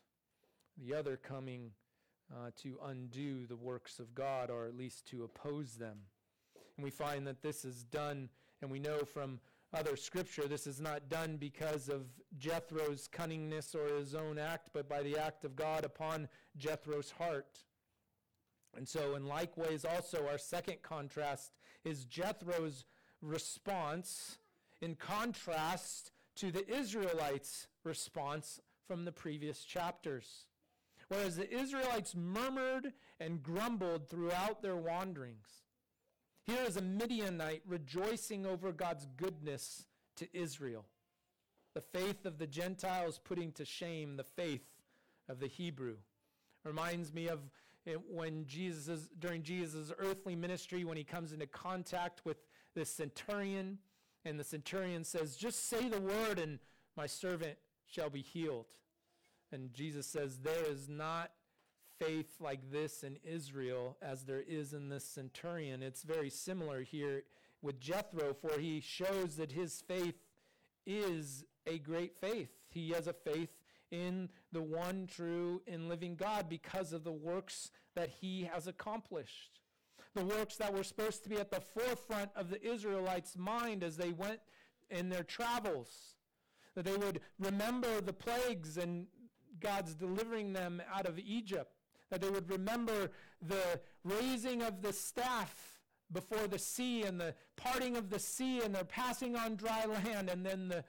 the 0.77 0.95
other 0.95 1.17
coming 1.17 1.71
uh, 2.33 2.51
to 2.63 2.79
undo 2.85 3.47
the 3.47 3.57
works 3.57 3.99
of 3.99 4.15
God, 4.15 4.51
or 4.51 4.67
at 4.67 4.77
least 4.77 5.07
to 5.09 5.25
oppose 5.25 5.75
them. 5.75 5.99
And 6.77 6.85
we 6.85 6.91
find 6.91 7.27
that 7.27 7.43
this 7.43 7.65
is 7.65 7.85
done, 7.85 8.29
and 8.61 8.71
we 8.71 8.79
know 8.79 8.99
from 9.05 9.41
other 9.73 9.97
scripture, 9.97 10.47
this 10.49 10.67
is 10.67 10.81
not 10.81 11.09
done 11.09 11.37
because 11.37 11.89
of 11.89 12.07
Jethro's 12.39 13.09
cunningness 13.09 13.75
or 13.75 13.97
his 13.97 14.15
own 14.15 14.39
act, 14.39 14.71
but 14.73 14.89
by 14.89 15.03
the 15.03 15.19
act 15.19 15.45
of 15.45 15.57
God 15.57 15.85
upon 15.85 16.29
Jethro's 16.57 17.11
heart. 17.11 17.59
And 18.77 18.87
so, 18.87 19.15
in 19.15 19.27
like 19.27 19.57
ways, 19.57 19.85
also, 19.85 20.27
our 20.29 20.39
second 20.39 20.83
contrast 20.83 21.53
is 21.85 22.05
Jethro's 22.05 22.85
response 23.23 24.39
in 24.81 24.95
contrast 24.95 26.13
to 26.37 26.51
the 26.51 26.69
Israelites' 26.71 27.67
response 27.85 28.61
from 28.87 29.05
the 29.05 29.13
previous 29.13 29.65
chapters. 29.65 30.47
Whereas 31.09 31.37
the 31.37 31.53
Israelites 31.53 32.15
murmured 32.15 32.93
and 33.21 33.43
grumbled 33.43 34.09
throughout 34.09 34.63
their 34.63 34.77
wanderings, 34.77 35.49
here 36.45 36.63
is 36.67 36.77
a 36.77 36.83
Midianite 36.83 37.63
rejoicing 37.67 38.47
over 38.47 38.73
God's 38.73 39.07
goodness 39.17 39.87
to 40.17 40.29
Israel. 40.33 40.85
The 41.75 41.81
faith 41.81 42.25
of 42.25 42.39
the 42.39 42.47
Gentiles 42.47 43.21
putting 43.23 43.53
to 43.53 43.65
shame 43.65 44.17
the 44.17 44.25
faith 44.25 44.67
of 45.29 45.41
the 45.41 45.49
Hebrew. 45.49 45.97
Reminds 46.65 47.13
me 47.13 47.29
of 47.29 47.41
when 48.09 48.47
Jesus, 48.47 49.09
during 49.19 49.43
Jesus' 49.43 49.93
earthly 49.99 50.35
ministry, 50.35 50.85
when 50.85 50.97
he 50.97 51.05
comes 51.05 51.33
into 51.33 51.47
contact 51.47 52.25
with 52.25 52.39
the 52.75 52.85
centurion, 52.85 53.79
and 54.27 54.39
the 54.39 54.45
centurion 54.45 55.05
says, 55.05 55.37
Just 55.37 55.69
say 55.69 55.89
the 55.89 56.01
word, 56.01 56.39
and 56.39 56.59
my 56.97 57.07
servant 57.07 57.59
shall 57.87 58.11
be 58.11 58.23
healed. 58.23 58.67
And 59.53 59.73
Jesus 59.73 60.07
says, 60.07 60.39
There 60.39 60.65
is 60.71 60.89
not 60.89 61.31
faith 61.99 62.37
like 62.41 62.71
this 62.71 63.03
in 63.03 63.17
Israel 63.25 63.97
as 64.03 64.25
there 64.25 64.43
is 64.47 64.73
in 64.73 64.89
this 64.89 65.05
centurion. 65.05 65.83
It's 65.83 66.03
very 66.03 66.29
similar 66.29 66.83
here 66.83 67.23
with 67.63 67.81
Jethro, 67.81 68.35
for 68.35 68.59
he 68.59 68.81
shows 68.81 69.37
that 69.37 69.53
his 69.53 69.83
faith 69.87 70.17
is 70.87 71.45
a 71.67 71.79
great 71.79 72.17
faith. 72.17 72.51
He 72.69 72.91
has 72.91 73.07
a 73.07 73.13
faith 73.13 73.51
in 73.91 74.29
the 74.53 74.63
one 74.63 75.07
true 75.07 75.63
and 75.67 75.89
living 75.89 76.17
God 76.17 76.49
because 76.49 76.93
of 76.93 77.05
the 77.05 77.13
works 77.13 77.71
that 77.95 78.11
he 78.21 78.49
has 78.53 78.67
accomplished. 78.67 79.61
The 80.17 80.25
works 80.25 80.57
that 80.57 80.75
were 80.75 80.83
supposed 80.83 81.23
to 81.23 81.29
be 81.29 81.37
at 81.37 81.51
the 81.51 81.61
forefront 81.61 82.31
of 82.35 82.51
the 82.51 82.61
Israelites' 82.67 83.37
mind 83.37 83.85
as 83.85 83.97
they 83.97 84.11
went 84.11 84.41
in 84.91 85.09
their 85.09 85.23
travels. 85.23 86.17
That 86.75 86.85
they 86.85 86.97
would 86.97 87.21
remember 87.39 88.01
the 88.01 88.13
plagues 88.13 88.77
and 88.77 89.07
God's 89.61 89.95
delivering 89.95 90.53
them 90.53 90.83
out 90.93 91.07
of 91.07 91.19
Egypt 91.19 91.71
that 92.11 92.21
they 92.21 92.31
would 92.31 92.49
remember 92.51 93.11
the 93.43 93.81
raising 94.05 94.63
of 94.63 94.83
the 94.83 94.93
staff 94.93 95.81
before 96.13 96.47
the 96.47 96.59
sea 96.59 97.03
and 97.03 97.21
the 97.21 97.35
parting 97.57 97.97
of 97.97 98.11
the 98.11 98.19
sea 98.19 98.61
and 98.63 98.75
their 98.75 98.85
passing 98.85 99.37
on 99.37 99.57
dry 99.57 99.85
land 99.87 100.29
and 100.29 100.47
then 100.47 100.69
the 100.69 100.85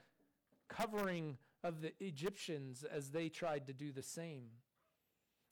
covering 0.67 1.38
of 1.63 1.81
the 1.81 1.91
Egyptians 2.00 2.84
as 2.84 3.10
they 3.10 3.29
tried 3.29 3.65
to 3.67 3.74
do 3.74 3.91
the 3.91 4.03
same. 4.03 4.43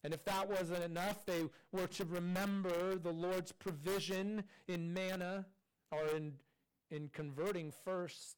And 0.05 0.13
if 0.13 0.23
that 0.25 0.47
wasn't 0.47 0.83
enough, 0.83 1.25
they 1.25 1.45
were 1.71 1.87
to 1.87 2.05
remember 2.05 2.93
the 2.93 3.11
Lord's 3.11 3.51
provision 3.51 4.43
in 4.67 4.93
manna 4.93 5.47
or 5.91 6.05
in, 6.15 6.33
in 6.91 7.09
converting 7.11 7.73
first 7.83 8.35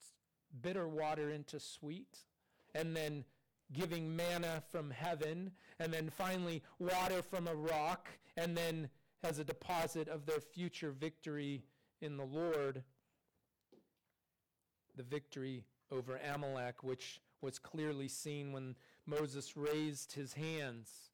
bitter 0.62 0.88
water 0.88 1.30
into 1.30 1.60
sweet 1.60 2.20
and 2.74 2.96
then 2.96 3.26
giving 3.74 4.16
manna 4.16 4.64
from 4.72 4.90
heaven, 4.90 5.52
and 5.78 5.92
then 5.92 6.10
finally 6.10 6.64
water 6.80 7.22
from 7.22 7.50
a 7.50 7.56
rock, 7.56 8.08
and 8.38 8.56
then 8.56 8.88
as 9.22 9.38
a 9.38 9.44
deposit 9.44 10.08
of 10.08 10.26
their 10.26 10.40
future 10.40 10.92
victory 10.92 11.66
in 12.00 12.16
the 12.16 12.24
Lord, 12.24 12.82
the 14.96 15.04
victory 15.04 15.66
over 15.92 16.18
Amalek, 16.34 16.82
which 16.82 17.20
was 17.42 17.60
clearly 17.60 18.08
seen 18.08 18.54
when 18.54 18.78
Moses 19.06 19.58
raised 19.58 20.14
his 20.14 20.32
hands. 20.32 21.07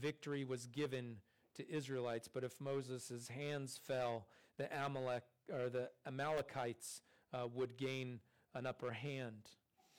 Victory 0.00 0.44
was 0.44 0.66
given 0.66 1.16
to 1.56 1.70
Israelites, 1.70 2.28
but 2.32 2.44
if 2.44 2.60
Moses' 2.60 3.28
hands 3.28 3.78
fell, 3.82 4.26
the 4.56 4.68
Amalek 4.84 5.24
or 5.52 5.68
the 5.68 5.90
Amalekites 6.06 7.02
uh, 7.32 7.46
would 7.52 7.76
gain 7.76 8.20
an 8.54 8.66
upper 8.66 8.92
hand. 8.92 9.50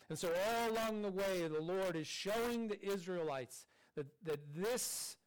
And 0.10 0.18
so 0.18 0.30
all 0.48 0.72
along 0.72 1.02
the 1.02 1.12
way, 1.12 1.48
the 1.48 1.62
Lord 1.62 1.96
is 1.96 2.08
showing 2.08 2.68
the 2.68 2.84
Israelites 2.84 3.66
that, 3.96 4.08
that 4.24 4.40
this, 4.56 5.18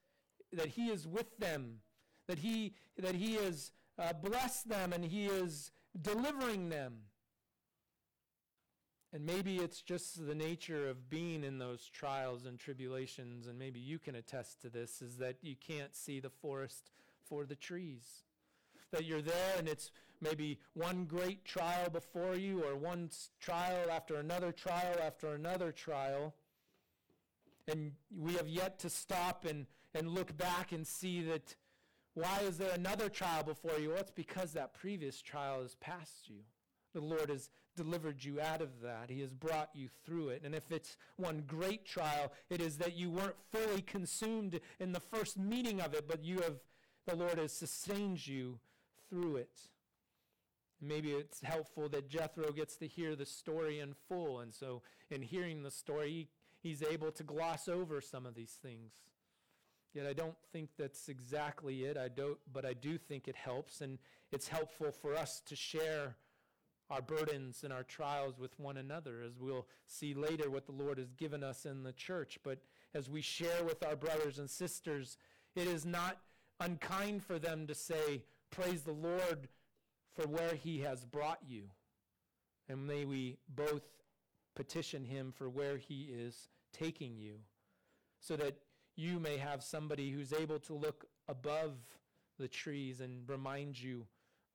that 0.52 0.68
he 0.68 0.88
is 0.88 1.06
with 1.06 1.36
them, 1.38 1.78
that 2.26 2.38
he, 2.38 2.74
that 2.98 3.14
he 3.14 3.34
has 3.34 3.70
uh, 3.98 4.12
blessed 4.12 4.68
them 4.68 4.92
and 4.92 5.04
he 5.04 5.26
is 5.26 5.70
delivering 6.00 6.68
them. 6.68 6.94
And 9.14 9.26
maybe 9.26 9.56
it's 9.56 9.82
just 9.82 10.26
the 10.26 10.34
nature 10.34 10.88
of 10.88 11.10
being 11.10 11.44
in 11.44 11.58
those 11.58 11.90
trials 11.92 12.46
and 12.46 12.58
tribulations, 12.58 13.46
and 13.46 13.58
maybe 13.58 13.78
you 13.78 13.98
can 13.98 14.14
attest 14.14 14.62
to 14.62 14.70
this, 14.70 15.02
is 15.02 15.18
that 15.18 15.36
you 15.42 15.54
can't 15.54 15.94
see 15.94 16.18
the 16.18 16.30
forest 16.30 16.90
for 17.28 17.44
the 17.44 17.54
trees. 17.54 18.24
That 18.90 19.04
you're 19.04 19.22
there 19.22 19.54
and 19.58 19.68
it's 19.68 19.90
maybe 20.22 20.60
one 20.72 21.04
great 21.04 21.44
trial 21.44 21.90
before 21.90 22.36
you, 22.36 22.64
or 22.64 22.76
one 22.76 23.10
trial 23.40 23.90
after 23.90 24.16
another 24.16 24.52
trial 24.52 24.96
after 25.04 25.34
another 25.34 25.72
trial. 25.72 26.34
And 27.68 27.92
we 28.16 28.34
have 28.34 28.48
yet 28.48 28.78
to 28.80 28.90
stop 28.90 29.44
and, 29.44 29.66
and 29.94 30.08
look 30.08 30.36
back 30.38 30.72
and 30.72 30.86
see 30.86 31.22
that 31.22 31.54
why 32.14 32.40
is 32.46 32.58
there 32.58 32.72
another 32.74 33.08
trial 33.08 33.42
before 33.42 33.78
you? 33.78 33.90
Well, 33.90 33.98
it's 33.98 34.10
because 34.10 34.52
that 34.52 34.74
previous 34.74 35.20
trial 35.22 35.62
has 35.62 35.74
passed 35.76 36.28
you. 36.28 36.40
The 36.94 37.00
Lord 37.00 37.30
has 37.30 37.50
delivered 37.76 38.22
you 38.22 38.40
out 38.40 38.60
of 38.60 38.80
that. 38.82 39.08
He 39.08 39.20
has 39.20 39.32
brought 39.32 39.70
you 39.74 39.88
through 40.04 40.28
it. 40.30 40.42
And 40.44 40.54
if 40.54 40.70
it's 40.70 40.96
one 41.16 41.44
great 41.46 41.84
trial, 41.86 42.32
it 42.50 42.60
is 42.60 42.76
that 42.78 42.96
you 42.96 43.10
weren't 43.10 43.36
fully 43.50 43.82
consumed 43.82 44.60
in 44.78 44.92
the 44.92 45.00
first 45.00 45.38
meeting 45.38 45.80
of 45.80 45.94
it, 45.94 46.06
but 46.06 46.24
you 46.24 46.40
have, 46.40 46.60
the 47.06 47.16
Lord 47.16 47.38
has 47.38 47.52
sustained 47.52 48.26
you 48.26 48.58
through 49.08 49.36
it. 49.36 49.60
Maybe 50.80 51.12
it's 51.12 51.40
helpful 51.42 51.88
that 51.90 52.08
Jethro 52.08 52.50
gets 52.50 52.76
to 52.76 52.88
hear 52.88 53.14
the 53.14 53.24
story 53.24 53.78
in 53.78 53.94
full. 54.08 54.40
And 54.40 54.52
so, 54.52 54.82
in 55.10 55.22
hearing 55.22 55.62
the 55.62 55.70
story, 55.70 56.10
he, 56.10 56.28
he's 56.68 56.82
able 56.82 57.12
to 57.12 57.22
gloss 57.22 57.68
over 57.68 58.00
some 58.00 58.26
of 58.26 58.34
these 58.34 58.58
things. 58.60 58.92
Yet, 59.94 60.06
I 60.06 60.12
don't 60.12 60.34
think 60.52 60.70
that's 60.76 61.08
exactly 61.08 61.84
it. 61.84 61.96
I 61.96 62.08
don't, 62.08 62.38
but 62.52 62.64
I 62.64 62.72
do 62.72 62.98
think 62.98 63.28
it 63.28 63.36
helps. 63.36 63.80
And 63.80 63.98
it's 64.32 64.48
helpful 64.48 64.90
for 64.90 65.14
us 65.14 65.40
to 65.46 65.54
share 65.54 66.16
our 66.92 67.00
burdens 67.00 67.64
and 67.64 67.72
our 67.72 67.82
trials 67.82 68.38
with 68.38 68.58
one 68.60 68.76
another, 68.76 69.22
as 69.26 69.38
we'll 69.38 69.66
see 69.86 70.12
later 70.12 70.50
what 70.50 70.66
the 70.66 70.72
Lord 70.72 70.98
has 70.98 71.14
given 71.14 71.42
us 71.42 71.64
in 71.64 71.82
the 71.82 71.92
church. 71.92 72.38
But 72.44 72.58
as 72.94 73.08
we 73.08 73.22
share 73.22 73.64
with 73.64 73.82
our 73.82 73.96
brothers 73.96 74.38
and 74.38 74.48
sisters, 74.48 75.16
it 75.56 75.66
is 75.66 75.86
not 75.86 76.18
unkind 76.60 77.24
for 77.24 77.38
them 77.38 77.66
to 77.66 77.74
say, 77.74 78.24
Praise 78.50 78.82
the 78.82 78.92
Lord 78.92 79.48
for 80.14 80.26
where 80.26 80.54
he 80.54 80.80
has 80.80 81.06
brought 81.06 81.40
you. 81.48 81.70
And 82.68 82.86
may 82.86 83.06
we 83.06 83.38
both 83.48 83.82
petition 84.54 85.04
him 85.04 85.32
for 85.34 85.48
where 85.48 85.78
he 85.78 86.10
is 86.12 86.48
taking 86.74 87.16
you 87.16 87.36
so 88.20 88.36
that 88.36 88.58
you 88.94 89.18
may 89.18 89.38
have 89.38 89.62
somebody 89.62 90.10
who's 90.10 90.34
able 90.34 90.58
to 90.60 90.74
look 90.74 91.06
above 91.28 91.72
the 92.38 92.48
trees 92.48 93.00
and 93.00 93.26
remind 93.26 93.80
you 93.80 94.06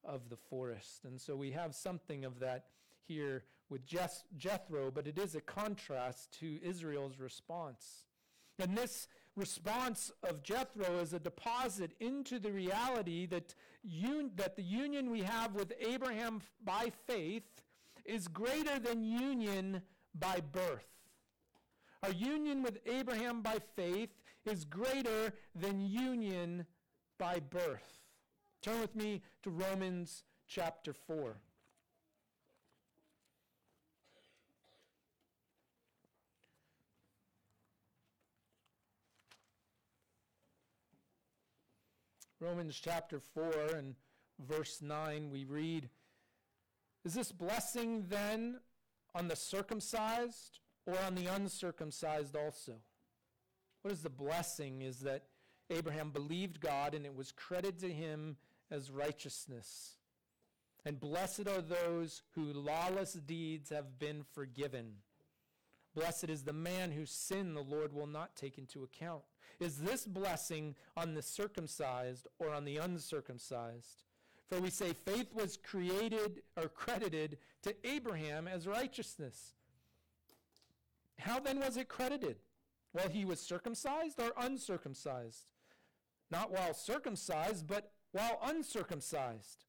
of 0.08 0.30
the 0.30 0.38
forest. 0.50 1.06
And 1.06 1.20
so 1.20 1.36
we 1.36 1.52
have 1.52 1.76
something 1.76 2.26
of 2.26 2.40
that 2.40 2.66
here 3.08 3.44
with 3.70 3.82
Jethro, 3.86 4.92
but 4.92 5.08
it 5.08 5.18
is 5.20 5.36
a 5.36 5.42
contrast 5.42 6.32
to 6.40 6.60
Israel's 6.64 7.20
response. 7.20 8.04
And 8.60 8.76
this 8.76 9.08
response 9.36 10.12
of 10.24 10.42
Jethro 10.42 11.00
is 11.00 11.14
a 11.14 11.20
deposit 11.20 11.92
into 12.00 12.40
the 12.40 12.52
reality 12.52 13.26
that, 13.28 13.54
un- 13.86 14.32
that 14.36 14.56
the 14.56 14.64
union 14.64 15.12
we 15.12 15.22
have 15.22 15.54
with 15.54 15.74
Abraham 15.80 16.42
by 16.64 16.92
faith 17.06 17.44
is 18.06 18.28
greater 18.28 18.80
than 18.80 19.04
union 19.04 19.82
by 20.18 20.40
birth. 20.40 20.88
Our 22.02 22.12
union 22.12 22.64
with 22.64 22.80
Abraham 22.86 23.42
by 23.42 23.58
faith 23.76 24.10
is 24.46 24.66
greater 24.66 25.34
than 25.54 25.82
union 25.82 26.66
by 27.18 27.40
birth. 27.40 27.97
Turn 28.62 28.82
with 28.82 28.96
me 28.96 29.22
to 29.44 29.50
Romans 29.50 30.24
chapter 30.48 30.94
4. 30.94 31.38
Romans 42.40 42.80
chapter 42.80 43.20
4 43.20 43.52
and 43.76 43.96
verse 44.40 44.82
9, 44.82 45.32
we 45.32 45.44
read, 45.46 45.90
Is 47.04 47.14
this 47.14 47.32
blessing 47.32 48.06
then 48.10 48.60
on 49.16 49.28
the 49.28 49.36
circumcised 49.36 50.60
or 50.86 50.96
on 51.00 51.16
the 51.16 51.26
uncircumcised 51.26 52.36
also? 52.36 52.76
What 53.82 53.92
is 53.92 54.04
the 54.04 54.10
blessing? 54.10 54.82
Is 54.84 55.00
that 55.00 55.24
Abraham 55.70 56.12
believed 56.12 56.60
God 56.60 56.94
and 56.94 57.06
it 57.06 57.16
was 57.16 57.32
credited 57.32 57.80
to 57.80 57.92
him 57.92 58.38
as 58.72 58.92
righteousness. 58.92 59.96
And 60.86 61.00
blessed 61.00 61.48
are 61.48 61.62
those 61.62 62.22
whose 62.32 62.56
lawless 62.56 63.14
deeds 63.14 63.70
have 63.70 64.00
been 64.00 64.24
forgiven. 64.34 64.94
Blessed 65.94 66.30
is 66.30 66.44
the 66.44 66.54
man 66.54 66.92
whose 66.92 67.12
sin 67.12 67.54
the 67.54 67.64
Lord 67.64 67.92
will 67.92 68.08
not 68.08 68.36
take 68.36 68.58
into 68.58 68.84
account. 68.84 69.24
Is 69.60 69.80
this 69.80 70.06
blessing 70.06 70.76
on 70.96 71.14
the 71.14 71.22
circumcised 71.22 72.28
or 72.40 72.54
on 72.54 72.66
the 72.66 72.78
uncircumcised? 72.78 74.04
For 74.48 74.62
we 74.62 74.70
say 74.70 74.94
faith 74.94 75.34
was 75.34 75.58
created 75.58 76.44
or 76.56 76.70
credited 76.70 77.38
to 77.64 77.76
Abraham 77.84 78.48
as 78.48 78.68
righteousness. 78.68 79.56
How 81.20 81.40
then 81.40 81.60
was 81.60 81.78
it 81.78 81.90
credited? 81.90 82.38
While 82.94 83.10
he 83.10 83.26
was 83.26 83.42
circumcised 83.42 84.20
or 84.20 84.32
uncircumcised? 84.38 85.48
Not 86.32 86.52
while 86.52 86.74
circumcised, 86.74 87.68
but 87.68 87.92
while 88.12 88.40
uncircumcised. 88.44 89.66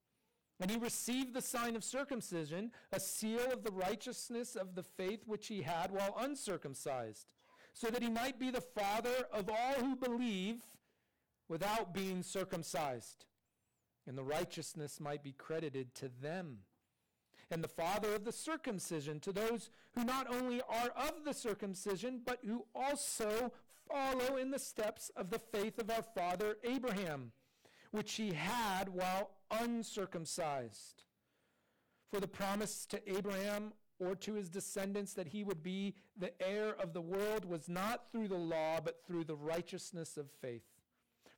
And 0.61 0.71
he 0.71 0.76
received 0.76 1.35
the 1.35 1.42
sign 1.42 1.76
of 1.76 1.85
circumcision, 1.85 2.73
a 2.92 2.99
seal 2.99 3.52
of 3.52 3.62
the 3.62 3.71
righteousness 3.71 4.57
of 4.57 4.75
the 4.75 4.83
faith 4.83 5.23
which 5.26 5.47
he 5.47 5.62
had 5.62 5.92
while 5.92 6.16
uncircumcised, 6.18 7.33
so 7.73 7.88
that 7.88 8.02
he 8.02 8.11
might 8.11 8.40
be 8.40 8.50
the 8.50 8.61
father 8.61 9.26
of 9.33 9.49
all 9.49 9.75
who 9.75 9.95
believe 9.95 10.62
without 11.49 11.95
being 11.95 12.23
circumcised, 12.23 13.25
and 14.07 14.18
the 14.18 14.25
righteousness 14.25 15.00
might 15.00 15.23
be 15.23 15.33
credited 15.33 15.95
to 15.95 16.11
them. 16.21 16.59
And 17.50 17.62
the 17.62 17.68
father 17.68 18.14
of 18.14 18.25
the 18.25 18.33
circumcision 18.33 19.21
to 19.21 19.33
those 19.33 19.71
who 19.92 20.04
not 20.04 20.26
only 20.33 20.61
are 20.68 20.90
of 20.97 21.25
the 21.25 21.33
circumcision, 21.33 22.21
but 22.26 22.40
who 22.45 22.66
also 22.75 23.52
follow 23.88 24.37
in 24.37 24.50
the 24.50 24.59
steps 24.59 25.11
of 25.16 25.30
the 25.30 25.38
faith 25.38 25.78
of 25.78 25.90
our 25.90 26.02
father 26.02 26.59
Abraham 26.64 27.33
which 27.90 28.14
he 28.14 28.33
had 28.33 28.88
while 28.88 29.30
uncircumcised. 29.50 31.04
For 32.11 32.21
the 32.21 32.28
promise 32.28 32.87
to 32.87 33.16
Abraham 33.16 33.72
or 33.98 34.14
to 34.16 34.35
his 34.35 34.48
descendants 34.48 35.14
that 35.14 35.29
he 35.29 35.44
would 35.44 35.62
be 35.62 35.94
the 36.16 36.33
heir 36.42 36.74
of 36.81 36.92
the 36.92 37.01
world 37.01 37.44
was 37.44 37.68
not 37.68 38.11
through 38.12 38.29
the 38.29 38.37
law, 38.37 38.81
but 38.83 39.03
through 39.07 39.24
the 39.24 39.37
righteousness 39.37 40.16
of 40.16 40.31
faith. 40.40 40.62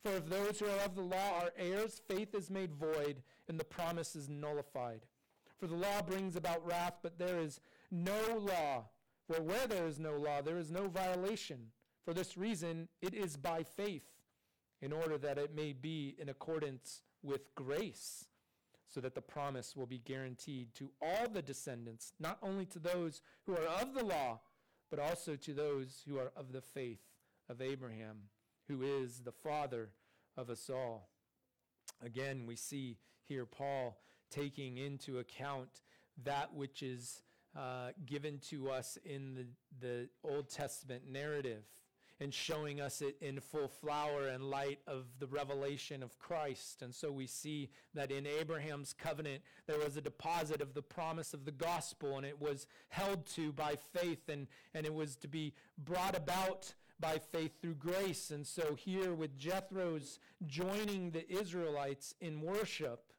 For 0.02 0.12
if 0.16 0.28
those 0.28 0.58
who 0.58 0.66
are 0.66 0.84
of 0.84 0.94
the 0.94 1.02
law 1.02 1.40
are 1.40 1.52
heirs, 1.56 2.00
faith 2.08 2.34
is 2.34 2.50
made 2.50 2.74
void, 2.74 3.22
and 3.48 3.58
the 3.58 3.64
promise 3.64 4.16
is 4.16 4.28
nullified. 4.28 5.00
For 5.58 5.66
the 5.66 5.74
law 5.74 6.02
brings 6.02 6.36
about 6.36 6.66
wrath, 6.66 6.98
but 7.02 7.18
there 7.18 7.38
is 7.38 7.60
no 7.90 8.38
law. 8.38 8.84
For 9.26 9.42
where 9.42 9.66
there 9.66 9.86
is 9.86 9.98
no 9.98 10.16
law, 10.16 10.40
there 10.40 10.58
is 10.58 10.70
no 10.70 10.88
violation. 10.88 11.66
For 12.04 12.14
this 12.14 12.36
reason, 12.36 12.88
it 13.02 13.14
is 13.14 13.36
by 13.36 13.62
faith 13.62 14.04
in 14.82 14.92
order 14.92 15.18
that 15.18 15.38
it 15.38 15.54
may 15.54 15.72
be 15.72 16.16
in 16.18 16.28
accordance 16.28 17.02
with 17.22 17.54
grace, 17.54 18.26
so 18.88 19.00
that 19.00 19.14
the 19.14 19.20
promise 19.20 19.76
will 19.76 19.86
be 19.86 19.98
guaranteed 19.98 20.74
to 20.74 20.90
all 21.00 21.28
the 21.28 21.42
descendants, 21.42 22.12
not 22.18 22.38
only 22.42 22.66
to 22.66 22.78
those 22.78 23.22
who 23.46 23.52
are 23.52 23.66
of 23.80 23.94
the 23.94 24.04
law, 24.04 24.40
but 24.90 24.98
also 24.98 25.36
to 25.36 25.54
those 25.54 26.02
who 26.08 26.18
are 26.18 26.32
of 26.36 26.52
the 26.52 26.60
faith 26.60 27.02
of 27.48 27.62
Abraham, 27.62 28.16
who 28.68 28.82
is 28.82 29.20
the 29.20 29.32
father 29.32 29.90
of 30.36 30.50
us 30.50 30.68
all. 30.68 31.10
Again, 32.04 32.46
we 32.46 32.56
see 32.56 32.96
here 33.28 33.46
Paul 33.46 34.00
taking 34.30 34.78
into 34.78 35.18
account 35.18 35.82
that 36.24 36.54
which 36.54 36.82
is 36.82 37.22
uh, 37.56 37.90
given 38.06 38.38
to 38.50 38.70
us 38.70 38.98
in 39.04 39.34
the, 39.34 39.46
the 39.80 40.08
Old 40.24 40.48
Testament 40.48 41.02
narrative 41.10 41.64
and 42.20 42.32
showing 42.34 42.80
us 42.80 43.00
it 43.00 43.16
in 43.22 43.40
full 43.40 43.68
flower 43.68 44.28
and 44.28 44.44
light 44.50 44.78
of 44.86 45.06
the 45.18 45.26
revelation 45.26 46.02
of 46.02 46.18
Christ. 46.18 46.82
And 46.82 46.94
so 46.94 47.10
we 47.10 47.26
see 47.26 47.70
that 47.94 48.10
in 48.10 48.26
Abraham's 48.26 48.92
covenant, 48.92 49.42
there 49.66 49.78
was 49.78 49.96
a 49.96 50.02
deposit 50.02 50.60
of 50.60 50.74
the 50.74 50.82
promise 50.82 51.32
of 51.32 51.46
the 51.46 51.50
gospel, 51.50 52.18
and 52.18 52.26
it 52.26 52.40
was 52.40 52.66
held 52.90 53.24
to 53.28 53.52
by 53.52 53.76
faith, 53.94 54.28
and, 54.28 54.46
and 54.74 54.84
it 54.84 54.92
was 54.92 55.16
to 55.16 55.28
be 55.28 55.54
brought 55.78 56.16
about 56.16 56.74
by 57.00 57.18
faith 57.18 57.52
through 57.60 57.74
grace. 57.74 58.30
And 58.30 58.46
so 58.46 58.74
here 58.74 59.14
with 59.14 59.38
Jethro's 59.38 60.18
joining 60.46 61.10
the 61.10 61.26
Israelites 61.32 62.14
in 62.20 62.42
worship, 62.42 63.10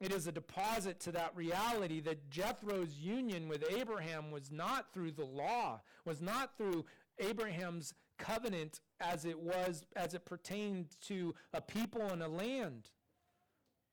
it 0.00 0.12
is 0.12 0.28
a 0.28 0.32
deposit 0.32 1.00
to 1.00 1.12
that 1.12 1.34
reality 1.34 2.00
that 2.00 2.30
Jethro's 2.30 2.98
union 2.98 3.48
with 3.48 3.64
Abraham 3.68 4.30
was 4.30 4.52
not 4.52 4.92
through 4.92 5.12
the 5.12 5.24
law, 5.24 5.80
was 6.04 6.20
not 6.20 6.56
through 6.56 6.84
Abraham's 7.18 7.94
covenant 8.18 8.80
as 9.00 9.24
it 9.24 9.38
was, 9.38 9.84
as 9.96 10.14
it 10.14 10.24
pertained 10.24 10.96
to 11.06 11.34
a 11.52 11.60
people 11.60 12.02
and 12.02 12.22
a 12.22 12.28
land, 12.28 12.88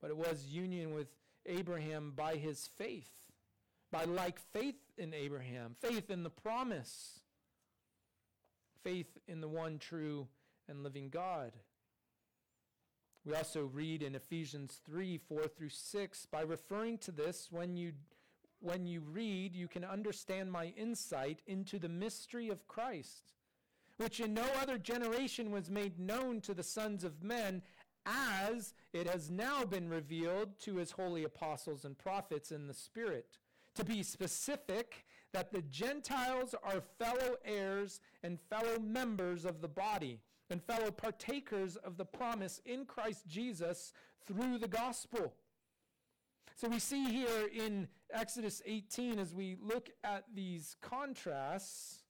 but 0.01 0.09
it 0.09 0.17
was 0.17 0.47
union 0.47 0.93
with 0.93 1.07
Abraham 1.45 2.13
by 2.15 2.35
his 2.35 2.69
faith, 2.77 3.11
by 3.91 4.03
like 4.03 4.39
faith 4.39 4.79
in 4.97 5.13
Abraham, 5.13 5.75
faith 5.79 6.09
in 6.09 6.23
the 6.23 6.29
promise, 6.29 7.19
faith 8.83 9.17
in 9.27 9.41
the 9.41 9.47
one 9.47 9.77
true 9.77 10.27
and 10.67 10.83
living 10.83 11.09
God. 11.09 11.53
We 13.25 13.33
also 13.33 13.63
read 13.63 14.03
in 14.03 14.13
Ephesians 14.13 14.79
3 14.85 15.17
4 15.17 15.47
through 15.47 15.69
6 15.69 16.25
by 16.27 16.41
referring 16.41 16.99
to 16.99 17.11
this, 17.11 17.47
when 17.51 17.75
you 17.75 17.93
when 18.59 18.85
you 18.85 19.01
read, 19.01 19.55
you 19.55 19.67
can 19.67 19.83
understand 19.83 20.51
my 20.51 20.73
insight 20.77 21.41
into 21.47 21.79
the 21.79 21.89
mystery 21.89 22.49
of 22.49 22.67
Christ, 22.67 23.33
which 23.97 24.19
in 24.19 24.33
no 24.33 24.45
other 24.61 24.77
generation 24.77 25.51
was 25.51 25.69
made 25.69 25.99
known 25.99 26.41
to 26.41 26.53
the 26.53 26.63
sons 26.63 27.03
of 27.03 27.23
men, 27.23 27.61
as 28.05 28.73
it 28.93 29.09
has 29.09 29.31
now 29.31 29.65
been 29.65 29.89
revealed 29.89 30.59
to 30.59 30.75
his 30.75 30.91
holy 30.91 31.23
apostles 31.23 31.85
and 31.85 31.97
prophets 31.97 32.51
in 32.51 32.67
the 32.67 32.73
Spirit. 32.73 33.37
To 33.75 33.83
be 33.83 34.03
specific, 34.03 35.05
that 35.33 35.51
the 35.51 35.63
Gentiles 35.63 36.55
are 36.63 36.81
fellow 36.81 37.35
heirs 37.43 37.99
and 38.23 38.39
fellow 38.39 38.79
members 38.79 39.43
of 39.43 39.61
the 39.61 39.67
body, 39.67 40.21
and 40.49 40.63
fellow 40.63 40.91
partakers 40.91 41.75
of 41.77 41.97
the 41.97 42.05
promise 42.05 42.61
in 42.65 42.85
Christ 42.85 43.27
Jesus 43.27 43.91
through 44.25 44.59
the 44.59 44.67
gospel 44.67 45.33
so 46.57 46.69
we 46.69 46.79
see 46.79 47.03
here 47.11 47.49
in 47.53 47.87
Exodus 48.13 48.61
18, 48.65 49.19
as 49.19 49.33
we 49.33 49.57
look 49.61 49.89
at 50.03 50.23
these 50.33 50.75
contrasts, 50.81 52.03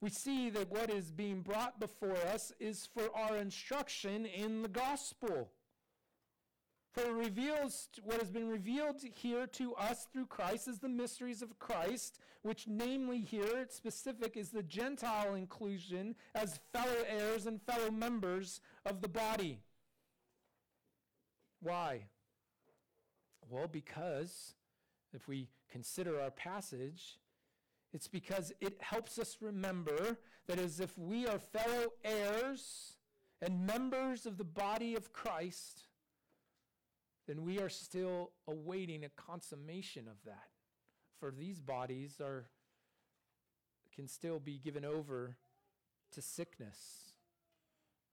we 0.00 0.10
see 0.10 0.50
that 0.50 0.70
what 0.70 0.90
is 0.90 1.10
being 1.10 1.40
brought 1.40 1.80
before 1.80 2.16
us 2.32 2.52
is 2.60 2.88
for 2.92 3.08
our 3.16 3.36
instruction 3.36 4.26
in 4.26 4.62
the 4.62 4.68
gospel. 4.68 5.50
For 6.92 7.02
it 7.02 7.12
reveals 7.12 7.88
what 8.04 8.20
has 8.20 8.30
been 8.30 8.48
revealed 8.48 9.02
here 9.14 9.46
to 9.46 9.74
us 9.74 10.06
through 10.12 10.26
Christ 10.26 10.66
is 10.66 10.78
the 10.78 10.88
mysteries 10.88 11.42
of 11.42 11.58
Christ, 11.58 12.18
which 12.42 12.66
namely 12.66 13.20
here, 13.20 13.66
specific, 13.68 14.36
is 14.36 14.50
the 14.50 14.62
Gentile 14.62 15.34
inclusion 15.34 16.14
as 16.34 16.60
fellow 16.72 17.04
heirs 17.06 17.46
and 17.46 17.60
fellow 17.62 17.90
members 17.90 18.60
of 18.86 19.02
the 19.02 19.08
body. 19.08 19.60
Why? 21.60 22.04
Well, 23.50 23.68
because 23.68 24.54
if 25.16 25.26
we 25.26 25.48
consider 25.72 26.20
our 26.20 26.30
passage, 26.30 27.18
It's 27.96 28.08
because 28.08 28.52
it 28.60 28.76
helps 28.80 29.18
us 29.18 29.38
remember 29.40 30.18
that 30.46 30.58
as 30.58 30.80
if 30.80 30.98
we 30.98 31.26
are 31.26 31.38
fellow 31.38 31.92
heirs 32.04 32.96
and 33.40 33.66
members 33.66 34.26
of 34.26 34.36
the 34.36 34.44
body 34.44 34.94
of 34.94 35.14
Christ, 35.14 35.84
then 37.26 37.42
we 37.42 37.58
are 37.58 37.70
still 37.70 38.32
awaiting 38.46 39.02
a 39.02 39.08
consummation 39.08 40.08
of 40.08 40.16
that. 40.26 40.50
For 41.18 41.30
these 41.30 41.58
bodies 41.58 42.20
are 42.20 42.50
can 43.94 44.06
still 44.06 44.38
be 44.38 44.58
given 44.58 44.84
over 44.84 45.38
to 46.12 46.20
sickness. 46.20 47.14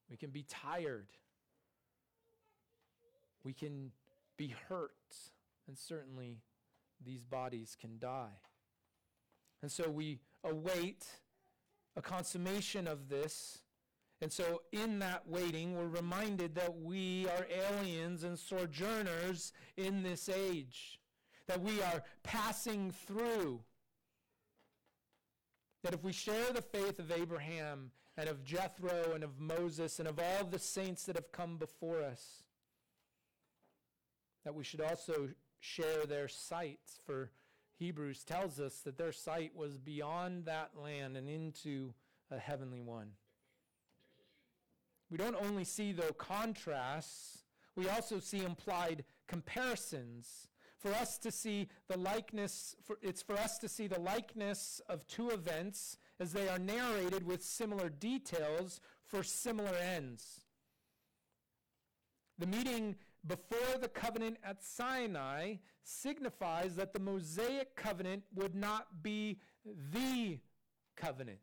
We 0.09 0.15
can 0.15 0.29
be 0.29 0.43
tired. 0.43 1.07
We 3.43 3.51
can 3.51 3.91
be 4.37 4.55
hurt, 4.69 4.93
and 5.67 5.77
certainly 5.77 6.37
these 7.05 7.23
bodies 7.23 7.75
can 7.79 7.97
die. 7.99 8.39
And 9.61 9.71
so 9.71 9.89
we 9.89 10.19
await 10.43 11.05
a 11.95 12.01
consummation 12.01 12.87
of 12.87 13.09
this. 13.09 13.59
And 14.21 14.31
so, 14.31 14.61
in 14.71 14.99
that 14.99 15.27
waiting, 15.27 15.75
we're 15.75 15.87
reminded 15.87 16.55
that 16.55 16.81
we 16.81 17.27
are 17.27 17.45
aliens 17.49 18.23
and 18.23 18.39
sojourners 18.39 19.51
in 19.75 20.03
this 20.03 20.29
age, 20.29 20.99
that 21.47 21.61
we 21.61 21.81
are 21.81 22.03
passing 22.23 22.91
through. 22.91 23.61
That 25.83 25.93
if 25.93 26.03
we 26.03 26.13
share 26.13 26.53
the 26.53 26.61
faith 26.61 26.99
of 26.99 27.11
Abraham 27.11 27.91
and 28.15 28.29
of 28.29 28.45
Jethro 28.45 29.11
and 29.13 29.23
of 29.23 29.39
Moses 29.39 29.99
and 29.99 30.07
of 30.07 30.19
all 30.19 30.45
the 30.45 30.59
saints 30.59 31.03
that 31.03 31.17
have 31.17 31.33
come 31.33 31.57
before 31.57 32.01
us, 32.01 32.43
that 34.45 34.55
we 34.55 34.63
should 34.63 34.81
also 34.81 35.29
share 35.63 36.05
their 36.05 36.27
sights. 36.27 36.99
For 37.05 37.31
Hebrews 37.79 38.23
tells 38.23 38.59
us 38.59 38.79
that 38.81 38.97
their 38.97 39.13
sight 39.13 39.55
was 39.55 39.77
beyond 39.77 40.45
that 40.45 40.71
land 40.81 41.15
and 41.15 41.29
into 41.29 41.93
a 42.29 42.37
heavenly 42.37 42.81
one. 42.81 43.11
We 45.09 45.17
don't 45.17 45.37
only 45.41 45.63
see, 45.63 45.93
though, 45.93 46.11
contrasts, 46.11 47.43
we 47.75 47.87
also 47.87 48.19
see 48.19 48.43
implied 48.43 49.05
comparisons. 49.27 50.49
For 50.79 50.91
us 50.93 51.17
to 51.19 51.31
see 51.31 51.69
the 51.87 51.97
likeness, 51.97 52.75
for, 52.83 52.97
it's 53.01 53.21
for 53.21 53.37
us 53.37 53.57
to 53.59 53.69
see 53.69 53.87
the 53.87 53.99
likeness 53.99 54.81
of 54.89 55.07
two 55.07 55.29
events 55.29 55.97
as 56.19 56.33
they 56.33 56.49
are 56.49 56.59
narrated 56.59 57.25
with 57.25 57.41
similar 57.41 57.87
details 57.89 58.81
for 59.05 59.23
similar 59.23 59.75
ends. 59.75 60.41
The 62.37 62.47
meeting 62.47 62.97
before 63.25 63.77
the 63.79 63.87
covenant 63.87 64.37
at 64.43 64.63
Sinai 64.63 65.55
signifies 65.83 66.75
that 66.75 66.93
the 66.93 66.99
Mosaic 66.99 67.75
covenant 67.75 68.23
would 68.35 68.55
not 68.55 69.01
be 69.01 69.39
the 69.93 70.39
covenant. 70.95 71.39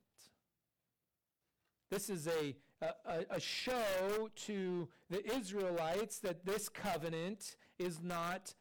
This 1.90 2.09
is 2.09 2.29
a, 2.29 2.55
a, 2.83 3.25
a, 3.31 3.40
show 3.40 4.31
to 4.47 4.88
the 5.09 5.29
Israelites 5.35 6.19
that 6.21 6.47
this 6.47 6.69
covenant 6.69 7.57
is 7.79 8.01
not 8.03 8.55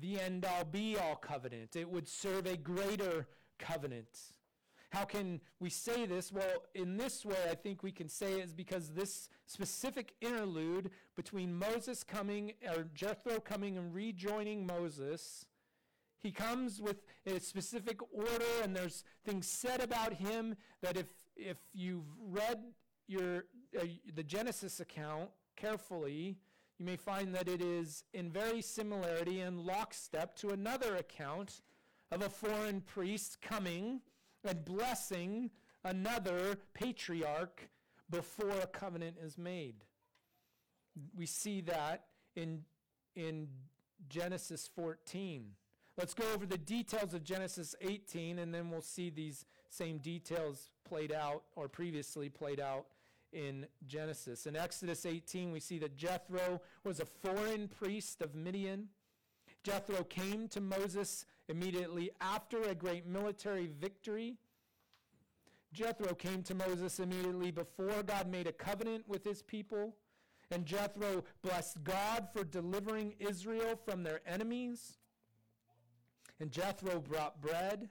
the 0.00 0.20
end 0.20 0.44
all 0.44 0.64
be 0.64 0.96
all 0.96 1.16
covenant. 1.16 1.74
It 1.74 1.90
would 1.90 2.06
serve 2.06 2.46
a 2.46 2.56
greater 2.56 3.26
covenant. 3.58 4.34
How 4.96 5.04
can 5.04 5.42
we 5.60 5.68
say 5.68 6.06
this? 6.06 6.32
Well, 6.32 6.64
in 6.74 6.96
this 6.96 7.22
way, 7.22 7.36
I 7.50 7.54
think 7.54 7.82
we 7.82 7.92
can 7.92 8.08
say 8.08 8.40
it 8.40 8.44
is 8.44 8.54
because 8.54 8.88
this 8.94 9.28
specific 9.44 10.14
interlude 10.22 10.90
between 11.14 11.54
Moses 11.54 12.02
coming, 12.02 12.54
or 12.66 12.86
Jethro 12.94 13.38
coming 13.38 13.76
and 13.76 13.94
rejoining 13.94 14.66
Moses, 14.66 15.44
he 16.22 16.30
comes 16.32 16.80
with 16.80 17.02
a 17.26 17.38
specific 17.40 17.98
order, 18.10 18.46
and 18.62 18.74
there's 18.74 19.04
things 19.22 19.46
said 19.46 19.82
about 19.82 20.14
him 20.14 20.56
that 20.80 20.96
if, 20.96 21.12
if 21.36 21.58
you've 21.74 22.08
read 22.30 22.64
your, 23.06 23.44
uh, 23.78 23.84
the 24.14 24.22
Genesis 24.22 24.80
account 24.80 25.28
carefully, 25.56 26.38
you 26.78 26.86
may 26.86 26.96
find 26.96 27.34
that 27.34 27.48
it 27.48 27.60
is 27.60 28.04
in 28.14 28.30
very 28.30 28.62
similarity 28.62 29.40
and 29.40 29.60
lockstep 29.60 30.36
to 30.36 30.52
another 30.52 30.96
account 30.96 31.60
of 32.10 32.22
a 32.22 32.30
foreign 32.30 32.80
priest 32.80 33.42
coming 33.42 34.00
and 34.46 34.64
blessing 34.64 35.50
another 35.84 36.58
patriarch 36.74 37.68
before 38.10 38.58
a 38.62 38.66
covenant 38.66 39.16
is 39.22 39.36
made. 39.36 39.84
We 41.14 41.26
see 41.26 41.60
that 41.62 42.04
in, 42.34 42.62
in 43.14 43.48
Genesis 44.08 44.68
14. 44.74 45.46
Let's 45.98 46.14
go 46.14 46.24
over 46.34 46.46
the 46.46 46.58
details 46.58 47.14
of 47.14 47.24
Genesis 47.24 47.74
18, 47.80 48.38
and 48.38 48.54
then 48.54 48.70
we'll 48.70 48.82
see 48.82 49.10
these 49.10 49.46
same 49.70 49.98
details 49.98 50.70
played 50.86 51.12
out 51.12 51.44
or 51.54 51.68
previously 51.68 52.28
played 52.28 52.60
out 52.60 52.86
in 53.32 53.66
Genesis. 53.86 54.46
In 54.46 54.56
Exodus 54.56 55.06
18, 55.06 55.52
we 55.52 55.60
see 55.60 55.78
that 55.78 55.96
Jethro 55.96 56.60
was 56.84 57.00
a 57.00 57.06
foreign 57.06 57.68
priest 57.68 58.22
of 58.22 58.34
Midian. 58.34 58.88
Jethro 59.66 60.04
came 60.04 60.46
to 60.50 60.60
Moses 60.60 61.26
immediately 61.48 62.12
after 62.20 62.62
a 62.62 62.72
great 62.72 63.04
military 63.04 63.66
victory. 63.66 64.36
Jethro 65.72 66.14
came 66.14 66.44
to 66.44 66.54
Moses 66.54 67.00
immediately 67.00 67.50
before 67.50 68.04
God 68.04 68.30
made 68.30 68.46
a 68.46 68.52
covenant 68.52 69.08
with 69.08 69.24
his 69.24 69.42
people. 69.42 69.96
And 70.52 70.66
Jethro 70.66 71.24
blessed 71.42 71.82
God 71.82 72.28
for 72.32 72.44
delivering 72.44 73.14
Israel 73.18 73.74
from 73.84 74.04
their 74.04 74.20
enemies. 74.24 74.98
And 76.38 76.52
Jethro 76.52 77.00
brought 77.00 77.40
bread. 77.40 77.88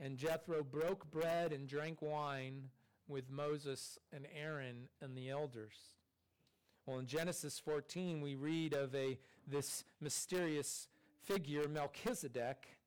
And 0.00 0.16
Jethro 0.16 0.64
broke 0.64 1.10
bread 1.10 1.52
and 1.52 1.68
drank 1.68 2.00
wine 2.00 2.70
with 3.06 3.28
Moses 3.28 3.98
and 4.14 4.26
Aaron 4.34 4.88
and 5.02 5.14
the 5.14 5.28
elders. 5.28 5.74
Well, 6.86 6.98
in 6.98 7.06
Genesis 7.06 7.58
14, 7.58 8.20
we 8.20 8.34
read 8.34 8.74
of 8.74 8.94
a, 8.94 9.18
this 9.46 9.84
mysterious 10.00 10.88
figure, 11.22 11.68
Melchizedek, 11.68 12.78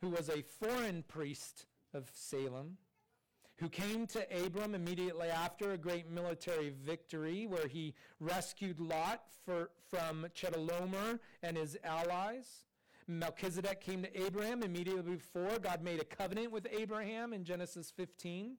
who 0.00 0.10
was 0.10 0.28
a 0.28 0.42
foreign 0.42 1.02
priest 1.08 1.66
of 1.92 2.10
Salem, 2.14 2.76
who 3.56 3.68
came 3.68 4.06
to 4.08 4.44
Abram 4.44 4.74
immediately 4.74 5.28
after 5.28 5.72
a 5.72 5.78
great 5.78 6.10
military 6.10 6.70
victory 6.70 7.46
where 7.46 7.68
he 7.68 7.94
rescued 8.20 8.80
Lot 8.80 9.22
for, 9.44 9.70
from 9.88 10.26
Chedorlaomer 10.34 11.20
and 11.42 11.56
his 11.56 11.76
allies. 11.84 12.64
Melchizedek 13.06 13.80
came 13.80 14.02
to 14.02 14.20
Abraham 14.20 14.62
immediately 14.62 15.02
before 15.02 15.58
God 15.58 15.82
made 15.82 16.00
a 16.00 16.04
covenant 16.04 16.50
with 16.50 16.66
Abraham 16.70 17.32
in 17.32 17.44
Genesis 17.44 17.90
15. 17.90 18.56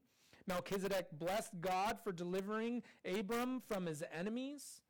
Melchizedek 0.48 1.08
blessed 1.14 1.60
God 1.60 1.98
for 2.04 2.12
delivering 2.12 2.84
Abram 3.04 3.62
from 3.68 3.88
his 3.88 4.04
enemies. 4.14 4.82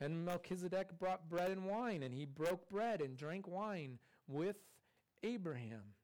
And 0.00 0.24
Melchizedek 0.24 0.98
brought 0.98 1.28
bread 1.28 1.50
and 1.50 1.66
wine, 1.66 2.02
and 2.02 2.14
he 2.14 2.24
broke 2.24 2.68
bread 2.68 3.00
and 3.00 3.16
drank 3.16 3.48
wine 3.48 3.98
with 4.28 4.56
Abraham. 5.22 5.94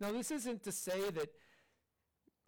Now, 0.00 0.12
this 0.12 0.30
isn't 0.30 0.62
to 0.62 0.72
say 0.72 1.00
that 1.10 1.28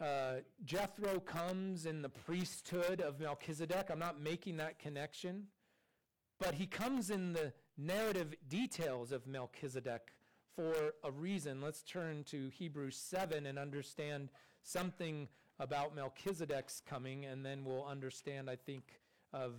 uh, 0.00 0.40
Jethro 0.64 1.20
comes 1.20 1.86
in 1.86 2.02
the 2.02 2.08
priesthood 2.08 3.00
of 3.00 3.20
Melchizedek. 3.20 3.88
I'm 3.90 3.98
not 3.98 4.20
making 4.20 4.56
that 4.56 4.78
connection. 4.78 5.44
But 6.40 6.54
he 6.54 6.66
comes 6.66 7.10
in 7.10 7.34
the 7.34 7.52
narrative 7.78 8.34
details 8.48 9.12
of 9.12 9.26
Melchizedek 9.26 10.12
for 10.56 10.94
a 11.04 11.10
reason. 11.10 11.60
Let's 11.60 11.82
turn 11.82 12.24
to 12.24 12.48
Hebrews 12.48 12.96
7 12.96 13.46
and 13.46 13.58
understand 13.58 14.30
something 14.62 15.28
about 15.60 15.94
Melchizedek's 15.94 16.82
coming, 16.84 17.24
and 17.24 17.46
then 17.46 17.64
we'll 17.64 17.86
understand, 17.86 18.50
I 18.50 18.56
think, 18.56 19.00
of 19.32 19.54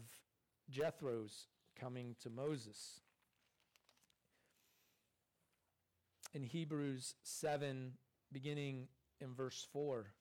Jethro's 0.69 1.47
coming 1.79 2.15
to 2.21 2.29
Moses. 2.29 3.01
In 6.33 6.43
Hebrews 6.43 7.15
7, 7.23 7.93
beginning 8.31 8.87
in 9.21 9.33
verse 9.33 9.67
4. 9.71 10.13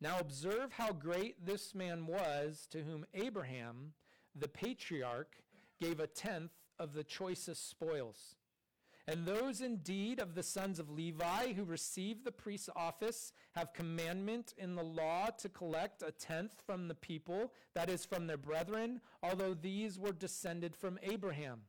Now 0.00 0.18
observe 0.18 0.72
how 0.72 0.92
great 0.92 1.44
this 1.44 1.74
man 1.74 2.06
was 2.06 2.66
to 2.70 2.82
whom 2.82 3.06
Abraham, 3.14 3.92
the 4.34 4.48
patriarch, 4.48 5.36
gave 5.80 6.00
a 6.00 6.06
tenth 6.06 6.52
of 6.78 6.92
the 6.92 7.04
choicest 7.04 7.68
spoils. 7.68 8.36
And 9.08 9.24
those 9.24 9.60
indeed 9.60 10.18
of 10.18 10.34
the 10.34 10.42
sons 10.42 10.78
of 10.78 10.90
Levi 10.90 11.52
who 11.52 11.64
received 11.64 12.24
the 12.24 12.32
priest's 12.32 12.68
office 12.74 13.32
have 13.56 13.72
commandment 13.72 14.52
in 14.58 14.74
the 14.74 14.84
law 14.84 15.28
to 15.38 15.48
collect 15.48 16.02
a 16.02 16.12
tenth 16.12 16.62
from 16.66 16.88
the 16.88 16.94
people, 16.94 17.52
that 17.74 17.88
is, 17.88 18.04
from 18.04 18.26
their 18.26 18.36
brethren, 18.36 19.00
although 19.22 19.54
these 19.54 19.98
were 19.98 20.12
descended 20.12 20.76
from 20.76 20.98
Abraham. 21.02 21.62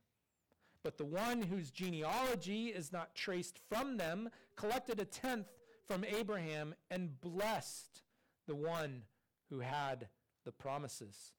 But 0.83 0.97
the 0.97 1.05
one 1.05 1.41
whose 1.41 1.71
genealogy 1.71 2.67
is 2.67 2.91
not 2.91 3.15
traced 3.15 3.59
from 3.69 3.97
them 3.97 4.29
collected 4.57 4.99
a 4.99 5.05
tenth 5.05 5.47
from 5.87 6.03
Abraham 6.03 6.75
and 6.91 7.19
blessed 7.21 8.03
the 8.47 8.55
one 8.55 9.03
who 9.49 9.61
had 9.61 10.09
the 10.43 10.51
promises. 10.51 11.31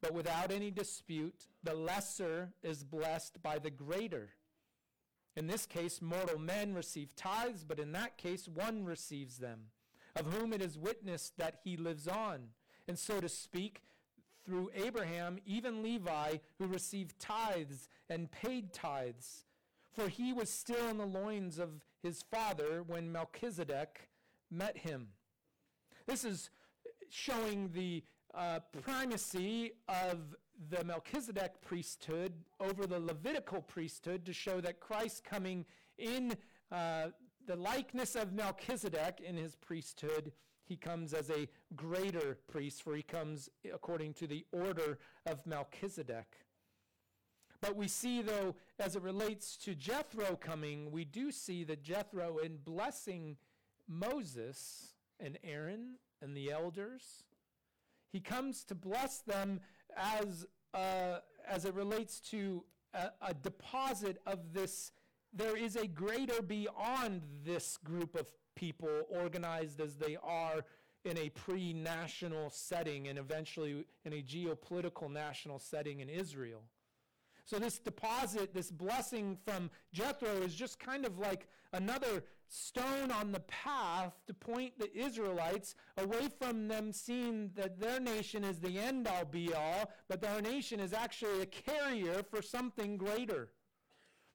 But 0.00 0.14
without 0.14 0.50
any 0.50 0.70
dispute, 0.70 1.46
the 1.62 1.74
lesser 1.74 2.52
is 2.62 2.82
blessed 2.84 3.42
by 3.42 3.58
the 3.58 3.70
greater. 3.70 4.30
In 5.36 5.46
this 5.46 5.66
case, 5.66 6.02
mortal 6.02 6.38
men 6.38 6.74
receive 6.74 7.16
tithes, 7.16 7.64
but 7.64 7.78
in 7.78 7.92
that 7.92 8.18
case, 8.18 8.48
one 8.48 8.84
receives 8.84 9.38
them, 9.38 9.60
of 10.14 10.26
whom 10.26 10.52
it 10.52 10.60
is 10.60 10.78
witnessed 10.78 11.38
that 11.38 11.60
he 11.64 11.76
lives 11.76 12.06
on. 12.06 12.48
And 12.86 12.98
so 12.98 13.20
to 13.20 13.28
speak, 13.28 13.82
through 14.44 14.70
Abraham, 14.74 15.38
even 15.46 15.82
Levi, 15.82 16.36
who 16.58 16.66
received 16.66 17.18
tithes 17.18 17.88
and 18.10 18.30
paid 18.30 18.72
tithes, 18.72 19.44
for 19.92 20.08
he 20.08 20.32
was 20.32 20.50
still 20.50 20.88
in 20.88 20.98
the 20.98 21.06
loins 21.06 21.58
of 21.58 21.84
his 22.02 22.22
father 22.22 22.82
when 22.82 23.12
Melchizedek 23.12 24.08
met 24.50 24.78
him. 24.78 25.08
This 26.06 26.24
is 26.24 26.50
showing 27.08 27.70
the 27.72 28.02
uh, 28.34 28.60
primacy 28.80 29.72
of 29.88 30.34
the 30.70 30.84
Melchizedek 30.84 31.60
priesthood 31.60 32.32
over 32.60 32.86
the 32.86 32.98
Levitical 32.98 33.62
priesthood 33.62 34.24
to 34.26 34.32
show 34.32 34.60
that 34.60 34.80
Christ 34.80 35.24
coming 35.24 35.64
in 35.98 36.36
uh, 36.70 37.08
the 37.46 37.56
likeness 37.56 38.14
of 38.14 38.32
Melchizedek 38.32 39.20
in 39.20 39.36
his 39.36 39.56
priesthood, 39.56 40.32
he 40.64 40.76
comes 40.76 41.12
as 41.12 41.30
a 41.30 41.48
greater 41.74 42.38
priest, 42.48 42.82
for 42.82 42.94
he 42.94 43.02
comes 43.02 43.48
according 43.72 44.14
to 44.14 44.26
the 44.26 44.44
order 44.52 44.98
of 45.26 45.46
Melchizedek. 45.46 46.36
But 47.60 47.76
we 47.76 47.88
see, 47.88 48.22
though, 48.22 48.56
as 48.78 48.96
it 48.96 49.02
relates 49.02 49.56
to 49.58 49.74
Jethro 49.74 50.36
coming, 50.36 50.90
we 50.90 51.04
do 51.04 51.30
see 51.30 51.62
that 51.64 51.82
Jethro, 51.82 52.38
in 52.38 52.56
blessing 52.56 53.36
Moses 53.88 54.94
and 55.20 55.38
Aaron 55.44 55.94
and 56.20 56.36
the 56.36 56.50
elders, 56.50 57.22
he 58.10 58.20
comes 58.20 58.64
to 58.64 58.74
bless 58.74 59.18
them 59.18 59.60
as, 59.96 60.46
uh, 60.74 61.18
as 61.46 61.64
it 61.64 61.74
relates 61.74 62.20
to 62.20 62.64
a, 62.94 63.10
a 63.20 63.34
deposit 63.34 64.20
of 64.26 64.52
this. 64.52 64.92
There 65.32 65.56
is 65.56 65.76
a 65.76 65.86
greater 65.86 66.42
beyond 66.42 67.22
this 67.44 67.78
group 67.78 68.14
of 68.14 68.28
people 68.54 69.06
organized 69.08 69.80
as 69.80 69.96
they 69.96 70.16
are 70.22 70.64
in 71.04 71.18
a 71.18 71.30
pre 71.30 71.72
national 71.72 72.50
setting 72.50 73.08
and 73.08 73.18
eventually 73.18 73.84
in 74.04 74.12
a 74.12 74.22
geopolitical 74.22 75.10
national 75.10 75.58
setting 75.58 76.00
in 76.00 76.08
Israel. 76.08 76.62
So, 77.44 77.58
this 77.58 77.78
deposit, 77.78 78.54
this 78.54 78.70
blessing 78.70 79.36
from 79.44 79.70
Jethro, 79.92 80.42
is 80.42 80.54
just 80.54 80.78
kind 80.78 81.04
of 81.04 81.18
like 81.18 81.48
another 81.72 82.24
stone 82.54 83.10
on 83.10 83.32
the 83.32 83.40
path 83.40 84.12
to 84.26 84.34
point 84.34 84.78
the 84.78 84.94
Israelites 84.94 85.74
away 85.96 86.28
from 86.38 86.68
them 86.68 86.92
seeing 86.92 87.50
that 87.54 87.80
their 87.80 87.98
nation 87.98 88.44
is 88.44 88.60
the 88.60 88.78
end 88.78 89.08
all 89.08 89.24
be 89.24 89.54
all, 89.54 89.90
but 90.06 90.20
their 90.20 90.42
nation 90.42 90.78
is 90.78 90.92
actually 90.92 91.40
a 91.40 91.46
carrier 91.46 92.22
for 92.22 92.42
something 92.42 92.98
greater. 92.98 93.48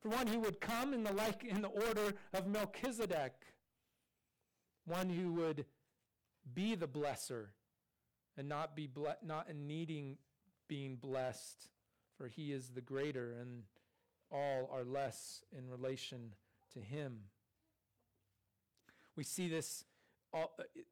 For 0.02 0.10
one 0.10 0.26
who 0.26 0.40
would 0.40 0.60
come 0.60 0.96
in 0.96 1.04
the 1.04 1.14
like 1.14 1.44
in 1.44 1.62
the 1.62 1.68
order 1.68 2.16
of 2.34 2.48
Melchizedek, 2.48 3.34
one 4.86 5.10
who 5.10 5.34
would 5.34 5.66
be 6.56 6.74
the 6.74 6.88
blesser 6.88 7.50
and 8.36 8.50
not 8.50 8.76
be 8.76 8.88
ble- 8.88 9.18
not 9.24 9.48
in 9.48 9.68
needing 9.68 10.18
being 10.68 10.96
blessed, 10.96 11.70
for 12.18 12.28
he 12.28 12.52
is 12.52 12.70
the 12.70 12.82
greater 12.82 13.34
and 13.40 13.64
all 14.32 14.70
are 14.74 14.84
less 14.84 15.44
in 15.56 15.70
relation 15.70 16.34
to 16.74 16.80
him. 16.80 17.20
We 19.18 19.24
see 19.24 19.50
this, 19.50 19.84
uh, 20.32 20.46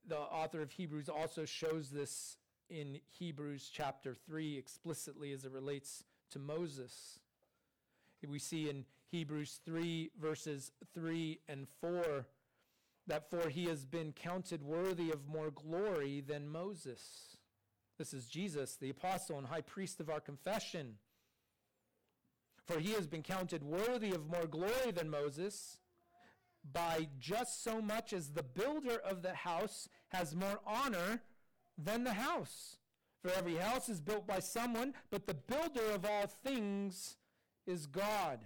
the 0.07 0.17
author 0.17 0.61
of 0.61 0.71
Hebrews 0.71 1.09
also 1.09 1.45
shows 1.45 1.91
this 1.91 2.37
in 2.71 2.99
Hebrews 3.07 3.69
chapter 3.71 4.15
3 4.15 4.57
explicitly 4.57 5.31
as 5.31 5.45
it 5.45 5.51
relates 5.51 6.03
to 6.31 6.39
Moses. 6.39 7.19
We 8.27 8.39
see 8.39 8.67
in 8.67 8.85
Hebrews 9.11 9.59
3, 9.63 10.09
verses 10.19 10.71
3 10.95 11.39
and 11.47 11.67
4, 11.79 12.25
that 13.05 13.29
for 13.29 13.49
he 13.49 13.65
has 13.65 13.85
been 13.85 14.11
counted 14.11 14.63
worthy 14.63 15.11
of 15.11 15.27
more 15.27 15.51
glory 15.51 16.21
than 16.21 16.49
Moses. 16.49 17.37
This 17.99 18.11
is 18.11 18.25
Jesus, 18.25 18.75
the 18.75 18.89
apostle 18.89 19.37
and 19.37 19.45
high 19.45 19.61
priest 19.61 19.99
of 19.99 20.09
our 20.09 20.19
confession. 20.19 20.95
For 22.65 22.79
he 22.79 22.93
has 22.93 23.05
been 23.05 23.21
counted 23.21 23.61
worthy 23.61 24.11
of 24.11 24.25
more 24.27 24.47
glory 24.47 24.91
than 24.91 25.11
Moses 25.11 25.77
by 26.73 27.07
just 27.19 27.63
so 27.63 27.81
much 27.81 28.13
as 28.13 28.29
the 28.29 28.43
builder 28.43 28.99
of 29.03 29.21
the 29.21 29.33
house 29.33 29.87
has 30.09 30.35
more 30.35 30.59
honor 30.65 31.21
than 31.77 32.03
the 32.03 32.13
house. 32.13 32.77
For 33.21 33.31
every 33.31 33.55
house 33.55 33.89
is 33.89 33.99
built 33.99 34.27
by 34.27 34.39
someone, 34.39 34.93
but 35.09 35.25
the 35.25 35.33
builder 35.33 35.91
of 35.93 36.05
all 36.05 36.27
things 36.27 37.17
is 37.65 37.87
God. 37.87 38.39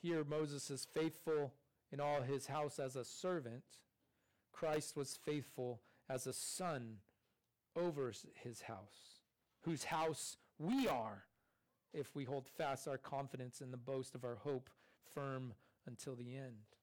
Here, 0.00 0.24
Moses 0.24 0.70
is 0.70 0.86
faithful 0.94 1.52
in 1.92 2.00
all 2.00 2.22
his 2.22 2.46
house 2.46 2.78
as 2.78 2.96
a 2.96 3.04
servant. 3.04 3.64
Christ 4.52 4.96
was 4.96 5.18
faithful 5.24 5.80
as 6.08 6.26
a 6.26 6.32
son 6.32 6.98
over 7.76 8.12
his 8.42 8.62
house, 8.62 9.20
whose 9.62 9.84
house 9.84 10.36
we 10.58 10.88
are 10.88 11.27
if 11.92 12.14
we 12.14 12.24
hold 12.24 12.46
fast 12.46 12.88
our 12.88 12.98
confidence 12.98 13.60
in 13.60 13.70
the 13.70 13.76
boast 13.76 14.14
of 14.14 14.24
our 14.24 14.36
hope 14.36 14.70
firm 15.14 15.54
until 15.86 16.14
the 16.14 16.36
end. 16.36 16.76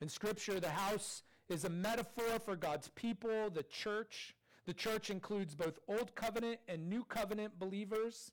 In 0.00 0.08
Scripture, 0.08 0.60
the 0.60 0.70
house 0.70 1.22
is 1.48 1.64
a 1.64 1.70
metaphor 1.70 2.38
for 2.44 2.56
God's 2.56 2.88
people, 2.88 3.50
the 3.50 3.62
church. 3.62 4.34
The 4.66 4.74
church 4.74 5.10
includes 5.10 5.54
both 5.54 5.78
Old 5.88 6.14
Covenant 6.14 6.60
and 6.68 6.88
New 6.88 7.04
Covenant 7.04 7.58
believers. 7.58 8.32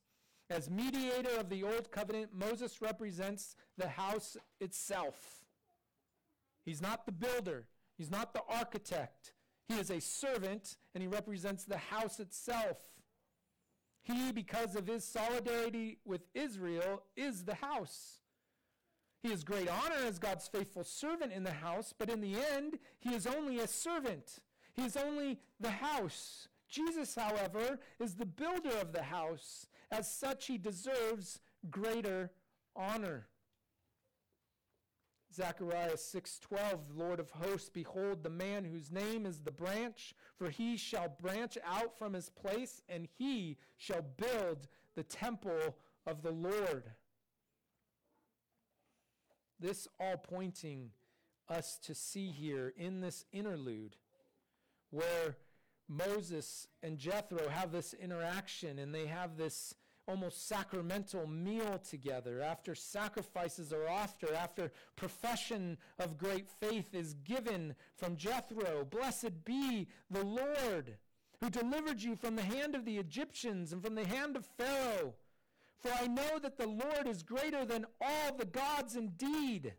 As 0.49 0.69
mediator 0.69 1.39
of 1.39 1.49
the 1.49 1.63
Old 1.63 1.91
Covenant, 1.91 2.31
Moses 2.33 2.81
represents 2.81 3.55
the 3.77 3.87
house 3.87 4.35
itself. 4.59 5.45
He's 6.65 6.81
not 6.81 7.05
the 7.05 7.11
builder, 7.11 7.65
he's 7.97 8.11
not 8.11 8.33
the 8.33 8.41
architect. 8.49 9.33
He 9.67 9.75
is 9.75 9.91
a 9.91 10.01
servant, 10.01 10.77
and 10.95 11.03
he 11.03 11.07
represents 11.07 11.63
the 11.63 11.77
house 11.77 12.19
itself. 12.19 12.77
He, 14.11 14.31
because 14.31 14.75
of 14.75 14.87
his 14.87 15.03
solidarity 15.03 15.99
with 16.03 16.21
Israel, 16.33 17.03
is 17.15 17.43
the 17.43 17.55
house. 17.55 18.19
He 19.21 19.29
has 19.29 19.43
great 19.43 19.69
honor 19.69 20.03
as 20.07 20.17
God's 20.17 20.47
faithful 20.47 20.83
servant 20.83 21.31
in 21.31 21.43
the 21.43 21.51
house, 21.51 21.93
but 21.97 22.09
in 22.09 22.21
the 22.21 22.35
end, 22.53 22.79
he 22.99 23.13
is 23.13 23.27
only 23.27 23.59
a 23.59 23.67
servant. 23.67 24.39
He 24.73 24.85
is 24.85 24.97
only 24.97 25.39
the 25.59 25.69
house. 25.69 26.47
Jesus, 26.67 27.15
however, 27.15 27.79
is 27.99 28.15
the 28.15 28.25
builder 28.25 28.75
of 28.81 28.93
the 28.93 29.03
house. 29.03 29.67
As 29.91 30.11
such, 30.11 30.47
he 30.47 30.57
deserves 30.57 31.39
greater 31.69 32.31
honor. 32.75 33.27
Zechariah 35.33 35.95
6:12 35.95 36.79
Lord 36.95 37.19
of 37.19 37.29
hosts 37.31 37.69
behold 37.69 38.23
the 38.23 38.29
man 38.29 38.65
whose 38.65 38.91
name 38.91 39.25
is 39.25 39.39
the 39.39 39.51
branch 39.51 40.15
for 40.37 40.49
he 40.49 40.75
shall 40.75 41.09
branch 41.09 41.57
out 41.63 41.97
from 41.97 42.13
his 42.13 42.29
place 42.29 42.81
and 42.89 43.07
he 43.17 43.57
shall 43.77 44.01
build 44.01 44.67
the 44.95 45.03
temple 45.03 45.75
of 46.05 46.23
the 46.23 46.31
Lord. 46.31 46.91
This 49.59 49.87
all 49.99 50.17
pointing 50.17 50.91
us 51.47 51.77
to 51.83 51.93
see 51.93 52.31
here 52.31 52.73
in 52.77 53.01
this 53.01 53.25
interlude 53.31 53.95
where 54.89 55.37
Moses 55.87 56.67
and 56.83 56.97
Jethro 56.97 57.49
have 57.49 57.71
this 57.71 57.93
interaction 57.93 58.79
and 58.79 58.93
they 58.93 59.07
have 59.07 59.37
this 59.37 59.73
almost 60.09 60.47
sacramental 60.47 61.27
meal 61.27 61.79
together, 61.87 62.41
after 62.41 62.73
sacrifices 62.73 63.71
are 63.71 63.87
offered, 63.87 64.31
after 64.31 64.71
profession 64.95 65.77
of 65.99 66.17
great 66.17 66.47
faith 66.49 66.93
is 66.93 67.13
given 67.23 67.75
from 67.95 68.17
Jethro, 68.17 68.85
blessed 68.89 69.45
be 69.45 69.87
the 70.09 70.23
Lord 70.23 70.97
who 71.39 71.49
delivered 71.49 72.01
you 72.01 72.15
from 72.15 72.35
the 72.35 72.41
hand 72.41 72.75
of 72.75 72.85
the 72.85 72.97
Egyptians 72.97 73.71
and 73.71 73.83
from 73.83 73.95
the 73.95 74.05
hand 74.05 74.35
of 74.35 74.45
Pharaoh. 74.57 75.13
For 75.77 75.91
I 75.91 76.07
know 76.07 76.39
that 76.39 76.57
the 76.57 76.67
Lord 76.67 77.07
is 77.07 77.23
greater 77.23 77.63
than 77.63 77.85
all 78.01 78.35
the 78.35 78.45
gods 78.45 78.95
indeed. 78.95 79.73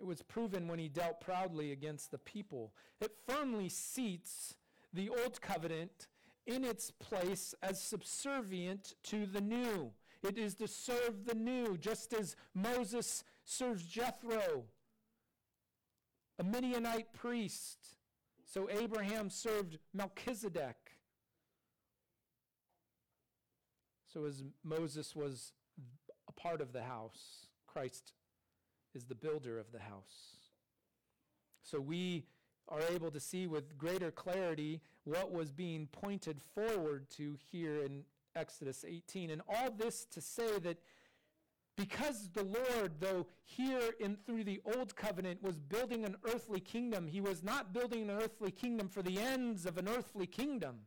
It 0.00 0.06
was 0.06 0.22
proven 0.22 0.66
when 0.66 0.78
he 0.78 0.88
dealt 0.88 1.20
proudly 1.20 1.70
against 1.70 2.10
the 2.10 2.18
people. 2.18 2.72
It 3.00 3.12
firmly 3.26 3.68
seats 3.68 4.54
the 4.92 5.08
old 5.10 5.40
covenant 5.40 6.08
in 6.48 6.64
its 6.64 6.90
place 6.90 7.54
as 7.62 7.80
subservient 7.80 8.94
to 9.04 9.26
the 9.26 9.40
new. 9.40 9.92
It 10.22 10.38
is 10.38 10.54
to 10.56 10.66
serve 10.66 11.26
the 11.26 11.34
new, 11.34 11.76
just 11.76 12.12
as 12.12 12.34
Moses 12.54 13.22
serves 13.44 13.84
Jethro, 13.84 14.64
a 16.38 16.42
Midianite 16.42 17.12
priest. 17.12 17.96
So 18.44 18.68
Abraham 18.70 19.28
served 19.28 19.78
Melchizedek. 19.92 20.76
So 24.12 24.24
as 24.24 24.42
Moses 24.64 25.14
was 25.14 25.52
a 26.28 26.32
part 26.32 26.62
of 26.62 26.72
the 26.72 26.82
house, 26.82 27.46
Christ 27.66 28.14
is 28.94 29.04
the 29.04 29.14
builder 29.14 29.58
of 29.58 29.70
the 29.70 29.80
house. 29.80 30.38
So 31.62 31.78
we 31.78 32.24
are 32.68 32.82
able 32.90 33.10
to 33.10 33.20
see 33.20 33.46
with 33.46 33.78
greater 33.78 34.10
clarity 34.10 34.80
what 35.04 35.32
was 35.32 35.50
being 35.50 35.88
pointed 35.90 36.40
forward 36.54 37.08
to 37.10 37.36
here 37.50 37.82
in 37.82 38.04
Exodus 38.36 38.84
18. 38.86 39.30
And 39.30 39.42
all 39.48 39.70
this 39.70 40.04
to 40.12 40.20
say 40.20 40.58
that 40.60 40.78
because 41.76 42.28
the 42.34 42.42
Lord, 42.42 42.94
though 42.98 43.26
here 43.44 43.94
in 44.00 44.16
through 44.26 44.44
the 44.44 44.60
old 44.76 44.96
covenant 44.96 45.42
was 45.42 45.58
building 45.58 46.04
an 46.04 46.16
earthly 46.24 46.60
kingdom, 46.60 47.06
he 47.06 47.20
was 47.20 47.42
not 47.42 47.72
building 47.72 48.02
an 48.02 48.10
earthly 48.10 48.50
kingdom 48.50 48.88
for 48.88 49.00
the 49.00 49.18
ends 49.18 49.64
of 49.64 49.78
an 49.78 49.88
earthly 49.88 50.26
kingdom. 50.26 50.80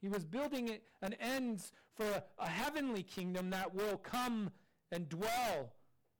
He 0.00 0.08
was 0.08 0.24
building 0.24 0.78
an 1.02 1.14
ends 1.14 1.72
for 1.94 2.06
a, 2.06 2.22
a 2.38 2.48
heavenly 2.48 3.02
kingdom 3.02 3.50
that 3.50 3.74
will 3.74 3.98
come 3.98 4.50
and 4.90 5.08
dwell 5.08 5.72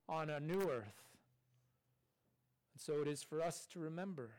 on 0.09 0.29
a 0.29 0.40
new 0.40 0.62
earth. 0.62 1.03
And 2.75 2.81
so 2.81 3.01
it 3.01 3.09
is 3.09 3.22
for 3.22 3.42
us 3.42 3.66
to 3.72 3.79
remember 3.79 4.31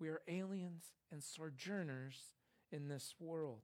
we 0.00 0.08
are 0.08 0.22
aliens 0.28 0.84
and 1.12 1.22
sojourners 1.22 2.34
in 2.72 2.88
this 2.88 3.14
world. 3.20 3.62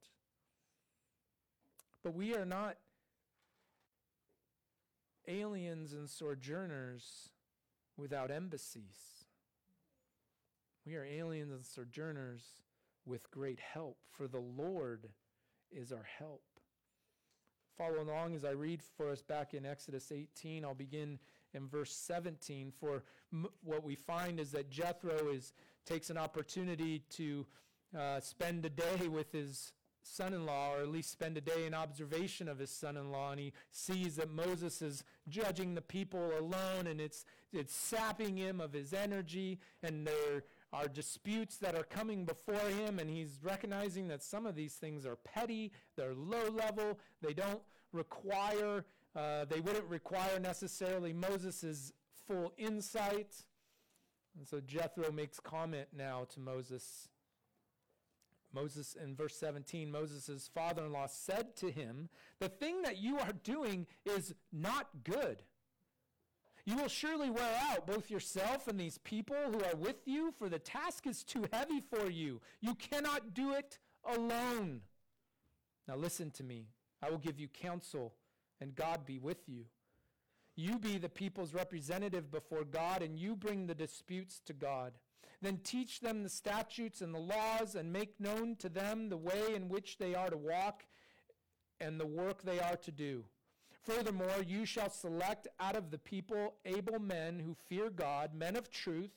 But 2.03 2.13
we 2.13 2.35
are 2.35 2.45
not 2.45 2.77
aliens 5.27 5.93
and 5.93 6.09
sojourners 6.09 7.29
without 7.97 8.31
embassies. 8.31 9.25
We 10.85 10.95
are 10.95 11.03
aliens 11.03 11.51
and 11.51 11.65
sojourners 11.65 12.43
with 13.05 13.29
great 13.31 13.59
help, 13.59 13.97
for 14.09 14.27
the 14.27 14.39
Lord 14.39 15.09
is 15.71 15.91
our 15.91 16.07
help. 16.17 16.43
Follow 17.77 18.01
along 18.01 18.35
as 18.35 18.43
I 18.43 18.51
read 18.51 18.81
for 18.81 19.09
us 19.09 19.21
back 19.21 19.53
in 19.53 19.65
Exodus 19.65 20.11
18. 20.11 20.65
I'll 20.65 20.73
begin 20.73 21.19
in 21.53 21.67
verse 21.67 21.93
17. 21.93 22.71
For 22.79 23.03
m- 23.31 23.47
what 23.63 23.83
we 23.83 23.95
find 23.95 24.39
is 24.39 24.51
that 24.51 24.69
Jethro 24.69 25.29
is, 25.29 25.53
takes 25.87 26.09
an 26.09 26.17
opportunity 26.17 27.03
to 27.09 27.45
uh, 27.97 28.19
spend 28.19 28.65
a 28.65 28.69
day 28.69 29.07
with 29.07 29.31
his 29.31 29.71
son 30.03 30.33
in 30.33 30.45
law, 30.45 30.73
or 30.73 30.81
at 30.81 30.89
least 30.89 31.11
spend 31.11 31.37
a 31.37 31.41
day 31.41 31.65
in 31.65 31.73
observation 31.73 32.47
of 32.47 32.59
his 32.59 32.69
son 32.69 32.97
in 32.97 33.11
law, 33.11 33.31
and 33.31 33.39
he 33.39 33.53
sees 33.71 34.15
that 34.15 34.29
Moses 34.29 34.81
is 34.81 35.03
judging 35.27 35.75
the 35.75 35.81
people 35.81 36.31
alone, 36.39 36.87
and 36.87 37.01
it's, 37.01 37.25
it's 37.51 37.73
sapping 37.73 38.37
him 38.37 38.61
of 38.61 38.73
his 38.73 38.93
energy, 38.93 39.59
and 39.83 40.07
there 40.07 40.43
are 40.73 40.87
disputes 40.87 41.57
that 41.57 41.75
are 41.75 41.83
coming 41.83 42.25
before 42.25 42.69
him, 42.69 42.99
and 42.99 43.09
he's 43.09 43.39
recognizing 43.43 44.07
that 44.07 44.23
some 44.23 44.45
of 44.45 44.55
these 44.55 44.73
things 44.73 45.05
are 45.05 45.15
petty, 45.15 45.71
they're 45.95 46.13
low 46.13 46.49
level, 46.49 46.99
they 47.21 47.33
don't 47.33 47.61
require, 47.91 48.85
uh, 49.15 49.45
they 49.45 49.59
wouldn't 49.59 49.89
require 49.89 50.39
necessarily 50.39 51.13
Moses' 51.13 51.93
full 52.27 52.53
insight. 52.57 53.43
And 54.37 54.47
so 54.47 54.59
Jethro 54.59 55.11
makes 55.11 55.39
comment 55.39 55.87
now 55.95 56.27
to 56.33 56.39
Moses 56.39 57.09
Moses, 58.53 58.95
in 59.01 59.15
verse 59.15 59.35
17, 59.35 59.91
Moses' 59.91 60.49
father 60.53 60.85
in 60.85 60.91
law 60.91 61.07
said 61.07 61.55
to 61.57 61.69
him, 61.69 62.09
The 62.39 62.49
thing 62.49 62.81
that 62.83 62.97
you 62.97 63.19
are 63.19 63.33
doing 63.43 63.87
is 64.05 64.33
not 64.51 64.87
good. 65.03 65.43
You 66.65 66.75
will 66.75 66.87
surely 66.87 67.29
wear 67.29 67.57
out 67.69 67.87
both 67.87 68.09
yourself 68.09 68.67
and 68.67 68.79
these 68.79 68.97
people 68.99 69.37
who 69.51 69.63
are 69.63 69.75
with 69.75 69.97
you, 70.05 70.33
for 70.37 70.49
the 70.49 70.59
task 70.59 71.07
is 71.07 71.23
too 71.23 71.45
heavy 71.53 71.81
for 71.81 72.09
you. 72.09 72.41
You 72.61 72.75
cannot 72.75 73.33
do 73.33 73.53
it 73.53 73.79
alone. 74.03 74.81
Now 75.87 75.95
listen 75.95 76.31
to 76.31 76.43
me. 76.43 76.67
I 77.01 77.09
will 77.09 77.19
give 77.19 77.39
you 77.39 77.47
counsel, 77.47 78.15
and 78.59 78.75
God 78.75 79.05
be 79.05 79.19
with 79.19 79.47
you. 79.47 79.65
You 80.57 80.79
be 80.79 80.97
the 80.97 81.07
people's 81.07 81.53
representative 81.53 82.31
before 82.31 82.65
God, 82.65 83.03
and 83.03 83.17
you 83.17 83.35
bring 83.35 83.67
the 83.67 83.75
disputes 83.75 84.41
to 84.47 84.53
God. 84.53 84.93
Then 85.39 85.59
teach 85.63 85.99
them 85.99 86.23
the 86.23 86.29
statutes 86.29 87.01
and 87.01 87.13
the 87.13 87.19
laws, 87.19 87.75
and 87.75 87.93
make 87.93 88.19
known 88.19 88.55
to 88.57 88.67
them 88.67 89.09
the 89.09 89.17
way 89.17 89.53
in 89.55 89.69
which 89.69 89.99
they 89.99 90.15
are 90.15 90.31
to 90.31 90.37
walk 90.37 90.83
and 91.79 91.99
the 91.99 92.07
work 92.07 92.41
they 92.41 92.59
are 92.59 92.75
to 92.77 92.91
do. 92.91 93.23
Furthermore, 93.83 94.43
you 94.45 94.65
shall 94.65 94.89
select 94.89 95.47
out 95.59 95.75
of 95.75 95.91
the 95.91 95.99
people 95.99 96.55
able 96.65 96.97
men 96.97 97.39
who 97.39 97.55
fear 97.69 97.91
God, 97.91 98.33
men 98.33 98.55
of 98.55 98.71
truth, 98.71 99.11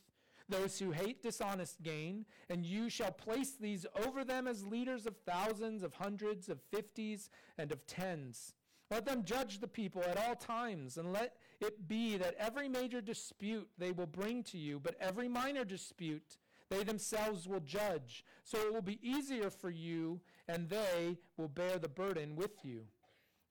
those 0.46 0.78
who 0.78 0.90
hate 0.90 1.22
dishonest 1.22 1.82
gain, 1.82 2.26
and 2.50 2.66
you 2.66 2.90
shall 2.90 3.12
place 3.12 3.52
these 3.52 3.86
over 4.04 4.24
them 4.24 4.46
as 4.46 4.62
leaders 4.62 5.06
of 5.06 5.16
thousands, 5.24 5.82
of 5.82 5.94
hundreds, 5.94 6.50
of 6.50 6.60
fifties, 6.70 7.30
and 7.56 7.72
of 7.72 7.86
tens. 7.86 8.52
Let 8.90 9.06
them 9.06 9.24
judge 9.24 9.60
the 9.60 9.68
people 9.68 10.02
at 10.02 10.18
all 10.18 10.34
times, 10.34 10.98
and 10.98 11.12
let 11.12 11.36
it 11.60 11.86
be 11.88 12.16
that 12.16 12.34
every 12.38 12.68
major 12.68 13.00
dispute 13.00 13.68
they 13.78 13.92
will 13.92 14.06
bring 14.06 14.42
to 14.44 14.58
you, 14.58 14.80
but 14.80 14.96
every 15.00 15.28
minor 15.28 15.64
dispute 15.64 16.38
they 16.70 16.82
themselves 16.82 17.46
will 17.46 17.60
judge. 17.60 18.24
So 18.44 18.58
it 18.58 18.72
will 18.72 18.82
be 18.82 18.98
easier 19.02 19.50
for 19.50 19.70
you, 19.70 20.20
and 20.48 20.68
they 20.68 21.18
will 21.36 21.48
bear 21.48 21.78
the 21.78 21.88
burden 21.88 22.34
with 22.34 22.64
you. 22.64 22.82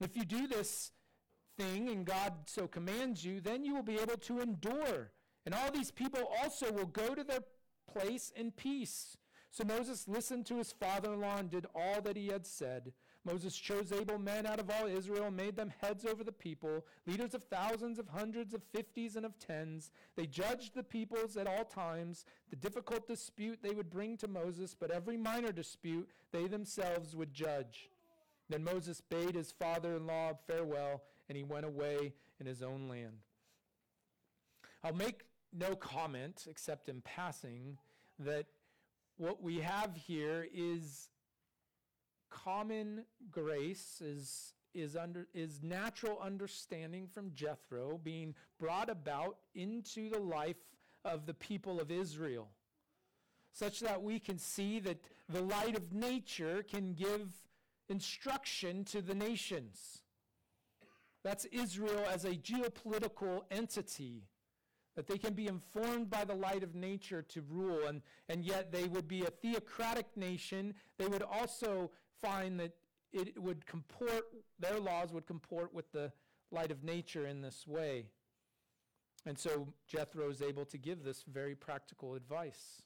If 0.02 0.17
you 0.17 0.25
do 0.25 0.47
this 0.47 0.91
thing, 1.58 1.89
and 1.89 2.06
God 2.06 2.34
so 2.45 2.67
commands 2.67 3.23
you, 3.23 3.39
then 3.39 3.63
you 3.63 3.75
will 3.75 3.84
be 3.84 3.99
able 3.99 4.17
to 4.17 4.39
endure. 4.41 5.12
And 5.45 5.56
all 5.56 5.71
these 5.71 5.91
people 5.91 6.30
also 6.41 6.71
will 6.71 6.86
go 6.86 7.15
to 7.15 7.23
their 7.23 7.43
place 7.91 8.32
in 8.36 8.52
peace. 8.52 9.17
So 9.52 9.63
Moses 9.63 10.08
listened 10.08 10.45
to 10.47 10.58
his 10.58 10.71
father 10.71 11.13
in 11.13 11.21
law 11.21 11.38
and 11.38 11.49
did 11.49 11.65
all 11.73 12.02
that 12.02 12.15
he 12.15 12.28
had 12.28 12.45
said. 12.45 12.93
Moses 13.25 13.55
chose 13.55 13.91
able 13.91 14.17
men 14.17 14.45
out 14.45 14.60
of 14.60 14.69
all 14.69 14.88
Israel 14.88 15.29
made 15.29 15.55
them 15.55 15.73
heads 15.82 16.05
over 16.05 16.23
the 16.23 16.32
people, 16.32 16.86
leaders 17.05 17.34
of 17.34 17.43
thousands, 17.43 17.99
of 17.99 18.08
hundreds, 18.08 18.53
of 18.53 18.63
fifties, 18.63 19.15
and 19.15 19.25
of 19.25 19.38
tens. 19.38 19.91
They 20.15 20.25
judged 20.25 20.73
the 20.73 20.84
peoples 20.84 21.36
at 21.36 21.47
all 21.47 21.65
times. 21.65 22.25
The 22.49 22.55
difficult 22.55 23.08
dispute 23.08 23.60
they 23.62 23.73
would 23.73 23.89
bring 23.89 24.17
to 24.17 24.27
Moses, 24.27 24.73
but 24.73 24.91
every 24.91 25.17
minor 25.17 25.51
dispute 25.51 26.10
they 26.32 26.47
themselves 26.47 27.15
would 27.15 27.34
judge. 27.34 27.89
Then 28.47 28.63
Moses 28.63 29.01
bade 29.01 29.36
his 29.36 29.51
father 29.51 29.97
in 29.97 30.08
law 30.08 30.34
farewell, 30.47 31.03
and 31.27 31.38
he 31.38 31.43
went 31.43 31.65
away 31.65 32.13
in 32.39 32.47
his 32.47 32.63
own 32.63 32.88
land. 32.88 33.19
I'll 34.84 34.93
make 34.93 35.25
no 35.53 35.75
comment, 35.75 36.47
except 36.49 36.88
in 36.89 37.01
passing, 37.01 37.77
that 38.17 38.45
what 39.17 39.43
we 39.43 39.58
have 39.60 39.95
here 39.95 40.47
is 40.53 41.10
common 42.29 43.05
grace 43.31 44.01
is 44.01 44.53
is 44.75 44.95
under 44.95 45.27
is 45.33 45.63
natural 45.63 46.19
understanding 46.21 47.07
from 47.07 47.31
Jethro 47.33 47.99
being 48.03 48.35
brought 48.59 48.89
about 48.89 49.37
into 49.55 50.09
the 50.09 50.19
life 50.19 50.57
of 51.03 51.25
the 51.25 51.33
people 51.33 51.79
of 51.79 51.89
Israel 51.91 52.49
such 53.51 53.79
that 53.81 54.01
we 54.01 54.19
can 54.19 54.37
see 54.37 54.79
that 54.79 54.99
the 55.27 55.41
light 55.41 55.75
of 55.75 55.91
nature 55.91 56.63
can 56.63 56.93
give 56.93 57.33
instruction 57.89 58.83
to 58.85 59.01
the 59.01 59.15
nations. 59.15 60.03
That's 61.23 61.45
Israel 61.45 62.05
as 62.09 62.25
a 62.25 62.35
geopolitical 62.35 63.41
entity 63.51 64.23
that 64.95 65.07
they 65.07 65.17
can 65.17 65.33
be 65.33 65.47
informed 65.47 66.09
by 66.09 66.25
the 66.25 66.33
light 66.33 66.63
of 66.63 66.75
nature 66.75 67.21
to 67.21 67.41
rule 67.49 67.87
and, 67.87 68.01
and 68.27 68.43
yet 68.43 68.71
they 68.71 68.85
would 68.85 69.07
be 69.07 69.23
a 69.23 69.29
theocratic 69.29 70.07
nation. 70.15 70.73
They 70.97 71.07
would 71.07 71.23
also 71.23 71.91
find 72.21 72.60
that 72.60 72.73
it 73.12 73.41
would 73.41 73.65
comport, 73.65 74.25
their 74.60 74.79
laws 74.79 75.12
would 75.12 75.25
comport 75.25 75.73
with 75.73 75.91
the 75.91 76.12
light 76.51 76.71
of 76.71 76.84
nature 76.84 77.25
in 77.25 77.41
this 77.41 77.67
way. 77.67 78.05
And 79.25 79.38
so 79.38 79.67
Jethro 79.88 80.29
is 80.29 80.41
able 80.41 80.65
to 80.65 80.77
give 80.77 81.03
this 81.03 81.23
very 81.23 81.55
practical 81.55 82.15
advice. 82.15 82.82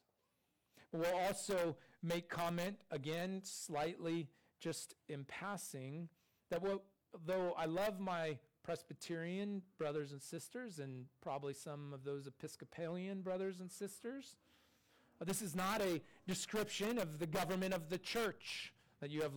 We'll 0.92 1.16
also 1.16 1.76
make 2.02 2.30
comment, 2.30 2.78
again, 2.92 3.42
slightly 3.44 4.28
just 4.60 4.96
in 5.10 5.26
passing, 5.26 6.10
that 6.50 6.62
what, 6.62 6.84
though 7.26 7.54
I 7.58 7.66
love 7.66 8.00
my 8.00 8.38
Presbyterian 8.64 9.62
brothers 9.78 10.12
and 10.12 10.22
sisters, 10.22 10.80
and 10.80 11.06
probably 11.22 11.54
some 11.54 11.92
of 11.94 12.04
those 12.04 12.28
Episcopalian 12.28 13.22
brothers 13.22 13.60
and 13.60 13.72
sisters, 13.72 14.38
this 15.26 15.42
is 15.42 15.56
not 15.56 15.82
a 15.82 16.02
description 16.28 16.98
of 16.98 17.20
the 17.20 17.28
government 17.28 17.74
of 17.74 17.90
the 17.90 17.98
church 17.98 18.74
that 19.04 19.12
you 19.12 19.22
have 19.22 19.34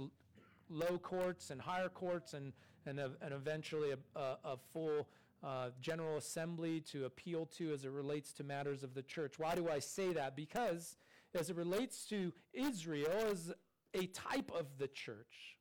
low 0.70 0.96
courts 0.96 1.50
and 1.50 1.61
higher 1.61 1.88
courts 1.88 2.35
and, 2.35 2.52
and, 2.87 3.00
and 3.00 3.35
eventually 3.35 3.90
a, 3.90 4.18
a, 4.18 4.38
a 4.44 4.57
full 4.72 5.09
uh, 5.42 5.70
General 5.81 6.18
Assembly 6.18 6.81
to 6.92 7.05
appeal 7.05 7.46
to 7.57 7.72
as 7.72 7.85
it 7.85 7.90
relates 7.90 8.33
to 8.35 8.44
matters 8.44 8.85
of 8.85 8.94
the 8.94 9.03
church. 9.03 9.40
Why 9.40 9.57
do 9.57 9.68
I 9.68 9.80
say 9.80 10.12
that? 10.12 10.36
Because 10.36 10.97
as 11.34 11.51
it 11.51 11.57
relates 11.57 12.07
to 12.07 12.32
Israel 12.55 13.11
as 13.28 13.53
a 13.93 14.07
type 14.07 14.53
of 14.57 14.78
the 14.78 14.86
church, 14.86 15.59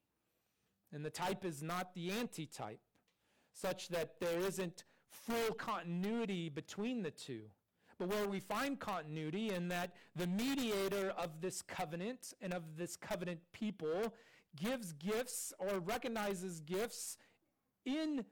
and 0.93 1.03
the 1.03 1.09
type 1.09 1.43
is 1.43 1.63
not 1.63 1.95
the 1.95 2.11
antitype, 2.11 2.79
such 3.53 3.89
that 3.89 4.19
there 4.19 4.39
isn't 4.39 4.83
full 5.09 5.55
continuity 5.55 6.47
between 6.49 7.01
the 7.01 7.11
two 7.11 7.41
but 7.97 8.09
where 8.09 8.27
we 8.27 8.39
find 8.39 8.79
continuity 8.79 9.53
in 9.53 9.67
that 9.69 9.95
the 10.15 10.27
mediator 10.27 11.13
of 11.17 11.41
this 11.41 11.61
covenant 11.61 12.33
and 12.41 12.53
of 12.53 12.77
this 12.77 12.95
covenant 12.95 13.39
people 13.53 14.13
gives 14.55 14.93
gifts 14.93 15.53
or 15.59 15.79
recognizes 15.79 16.59
gifts 16.61 17.17
in 17.85 18.25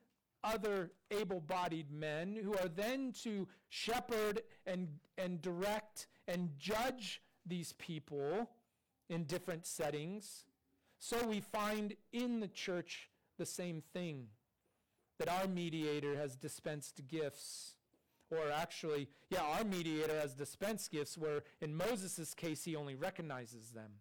other 0.44 0.92
able 1.12 1.40
bodied 1.40 1.92
men 1.92 2.38
who 2.44 2.54
are 2.58 2.68
then 2.68 3.14
to 3.24 3.48
shepherd 3.70 4.42
and, 4.66 4.88
and 5.18 5.42
direct 5.42 6.08
and 6.28 6.50
judge 6.58 7.22
these 7.46 7.74
people 7.74 8.50
in 9.10 9.24
different 9.24 9.66
settings 9.66 10.46
So 11.00 11.28
we 11.28 11.42
find 11.42 11.96
in 12.14 12.40
the 12.40 12.48
church 12.48 13.10
the 13.38 13.46
same 13.46 13.84
thing 13.92 14.28
that 15.20 15.28
our 15.28 15.48
mediator 15.48 16.16
has 16.16 16.38
dispensed 16.38 17.02
gifts. 17.10 17.76
Or 18.38 18.52
actually, 18.52 19.10
yeah, 19.30 19.42
our 19.42 19.64
mediator 19.64 20.20
has 20.20 20.34
dispensed 20.34 20.92
gifts, 20.92 21.18
where 21.18 21.44
in 21.62 21.76
Moses' 21.76 22.34
case, 22.34 22.64
he 22.64 22.76
only 22.76 22.96
recognizes 22.96 23.72
them. 23.72 23.92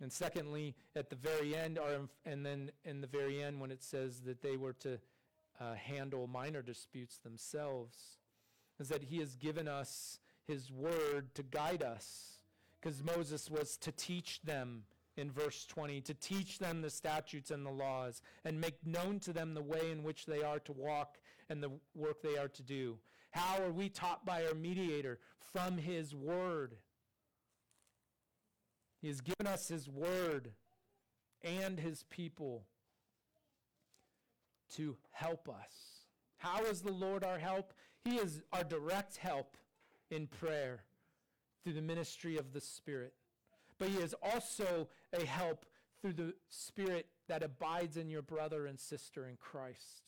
And 0.00 0.12
secondly, 0.12 0.76
at 0.94 1.10
the 1.10 1.16
very 1.16 1.56
end, 1.56 1.78
or, 1.78 2.08
and 2.24 2.46
then 2.46 2.70
in 2.84 3.00
the 3.00 3.06
very 3.06 3.42
end, 3.42 3.60
when 3.60 3.70
it 3.70 3.82
says 3.82 4.20
that 4.20 4.42
they 4.42 4.56
were 4.56 4.74
to 4.74 4.98
uh, 5.60 5.74
handle 5.74 6.26
minor 6.28 6.62
disputes 6.62 7.18
themselves, 7.18 7.96
is 8.78 8.88
that 8.88 9.02
he 9.02 9.18
has 9.18 9.34
given 9.34 9.66
us 9.66 10.20
his 10.46 10.70
word 10.70 11.34
to 11.34 11.42
guide 11.42 11.82
us. 11.82 12.42
Because 12.80 13.02
Moses 13.02 13.50
was 13.50 13.76
to 13.78 13.90
teach 13.90 14.40
them 14.42 14.84
in 15.16 15.32
verse 15.32 15.66
20, 15.66 16.00
to 16.02 16.14
teach 16.14 16.60
them 16.60 16.80
the 16.80 16.90
statutes 16.90 17.50
and 17.50 17.66
the 17.66 17.70
laws, 17.70 18.22
and 18.44 18.60
make 18.60 18.86
known 18.86 19.18
to 19.18 19.32
them 19.32 19.52
the 19.52 19.62
way 19.62 19.90
in 19.90 20.04
which 20.04 20.26
they 20.26 20.42
are 20.44 20.60
to 20.60 20.72
walk 20.72 21.18
and 21.48 21.62
the 21.62 21.70
work 21.94 22.22
they 22.22 22.36
are 22.36 22.48
to 22.48 22.62
do. 22.62 22.98
How 23.30 23.62
are 23.62 23.70
we 23.72 23.88
taught 23.88 24.24
by 24.24 24.44
our 24.44 24.54
mediator? 24.54 25.18
From 25.52 25.78
his 25.78 26.14
word. 26.14 26.76
He 29.00 29.08
has 29.08 29.20
given 29.20 29.46
us 29.46 29.68
His 29.68 29.88
Word 29.88 30.50
and 31.42 31.78
His 31.78 32.04
people 32.10 32.64
to 34.74 34.96
help 35.12 35.48
us. 35.48 36.04
How 36.36 36.64
is 36.64 36.82
the 36.82 36.92
Lord 36.92 37.24
our 37.24 37.38
help? 37.38 37.72
He 38.04 38.16
is 38.16 38.42
our 38.52 38.64
direct 38.64 39.16
help 39.16 39.56
in 40.10 40.26
prayer 40.26 40.84
through 41.62 41.74
the 41.74 41.82
ministry 41.82 42.36
of 42.36 42.52
the 42.52 42.60
Spirit. 42.60 43.14
But 43.78 43.88
He 43.88 43.98
is 43.98 44.14
also 44.22 44.88
a 45.12 45.24
help 45.24 45.64
through 46.00 46.14
the 46.14 46.34
Spirit 46.48 47.06
that 47.28 47.42
abides 47.42 47.96
in 47.96 48.10
your 48.10 48.22
brother 48.22 48.66
and 48.66 48.78
sister 48.78 49.28
in 49.28 49.36
Christ. 49.36 50.07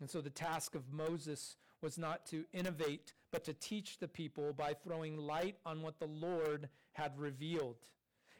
And 0.00 0.10
so 0.10 0.20
the 0.20 0.30
task 0.30 0.74
of 0.74 0.92
Moses 0.92 1.56
was 1.82 1.98
not 1.98 2.26
to 2.26 2.44
innovate, 2.52 3.12
but 3.30 3.44
to 3.44 3.52
teach 3.52 3.98
the 3.98 4.08
people 4.08 4.52
by 4.52 4.74
throwing 4.74 5.16
light 5.16 5.56
on 5.64 5.82
what 5.82 5.98
the 5.98 6.06
Lord 6.06 6.68
had 6.92 7.18
revealed. 7.18 7.76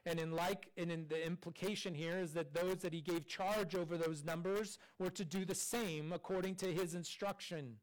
And 0.06 0.18
in 0.18 0.32
like 0.32 0.70
and 0.78 0.90
in 0.90 1.06
the 1.08 1.24
implication 1.24 1.94
here 1.94 2.18
is 2.18 2.32
that 2.32 2.54
those 2.54 2.78
that 2.78 2.94
he 2.94 3.02
gave 3.02 3.26
charge 3.26 3.74
over 3.74 3.98
those 3.98 4.24
numbers 4.24 4.78
were 4.98 5.10
to 5.10 5.24
do 5.24 5.44
the 5.44 5.54
same 5.54 6.12
according 6.12 6.54
to 6.56 6.72
his 6.72 6.94
instruction. 6.94 7.76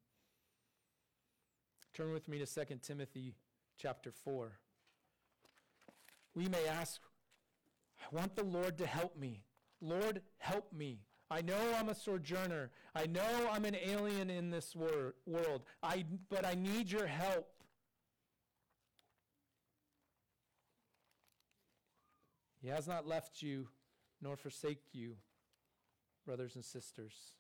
Turn 1.93 2.11
with 2.11 2.28
me 2.28 2.39
to 2.39 2.45
2 2.45 2.80
Timothy 2.82 3.36
chapter 3.78 4.11
4. 4.11 4.51
We 6.34 6.47
may 6.47 6.67
ask, 6.67 7.01
I 7.99 8.15
want 8.15 8.36
the 8.36 8.43
Lord 8.43 8.78
to 8.80 8.86
help 8.86 9.17
me. 9.17 9.43
Lord, 9.82 10.21
help 10.38 10.73
me. 10.73 11.01
I 11.30 11.41
know 11.41 11.59
I'm 11.78 11.89
a 11.89 11.95
sojourner. 11.95 12.71
I 12.95 13.05
know 13.05 13.49
I'm 13.51 13.65
an 13.65 13.75
alien 13.75 14.30
in 14.30 14.49
this 14.49 14.75
wor- 14.75 15.15
world. 15.25 15.63
I, 15.84 16.05
but 16.30 16.45
I 16.45 16.55
need 16.55 16.89
your 16.89 17.07
help. 17.07 17.47
He 22.61 22.69
has 22.69 22.88
not 22.88 23.07
left 23.07 23.41
you 23.41 23.67
nor 24.21 24.36
forsake 24.36 24.82
you, 24.93 25.15
brothers 26.25 26.55
and 26.55 26.63
sisters. 26.63 27.34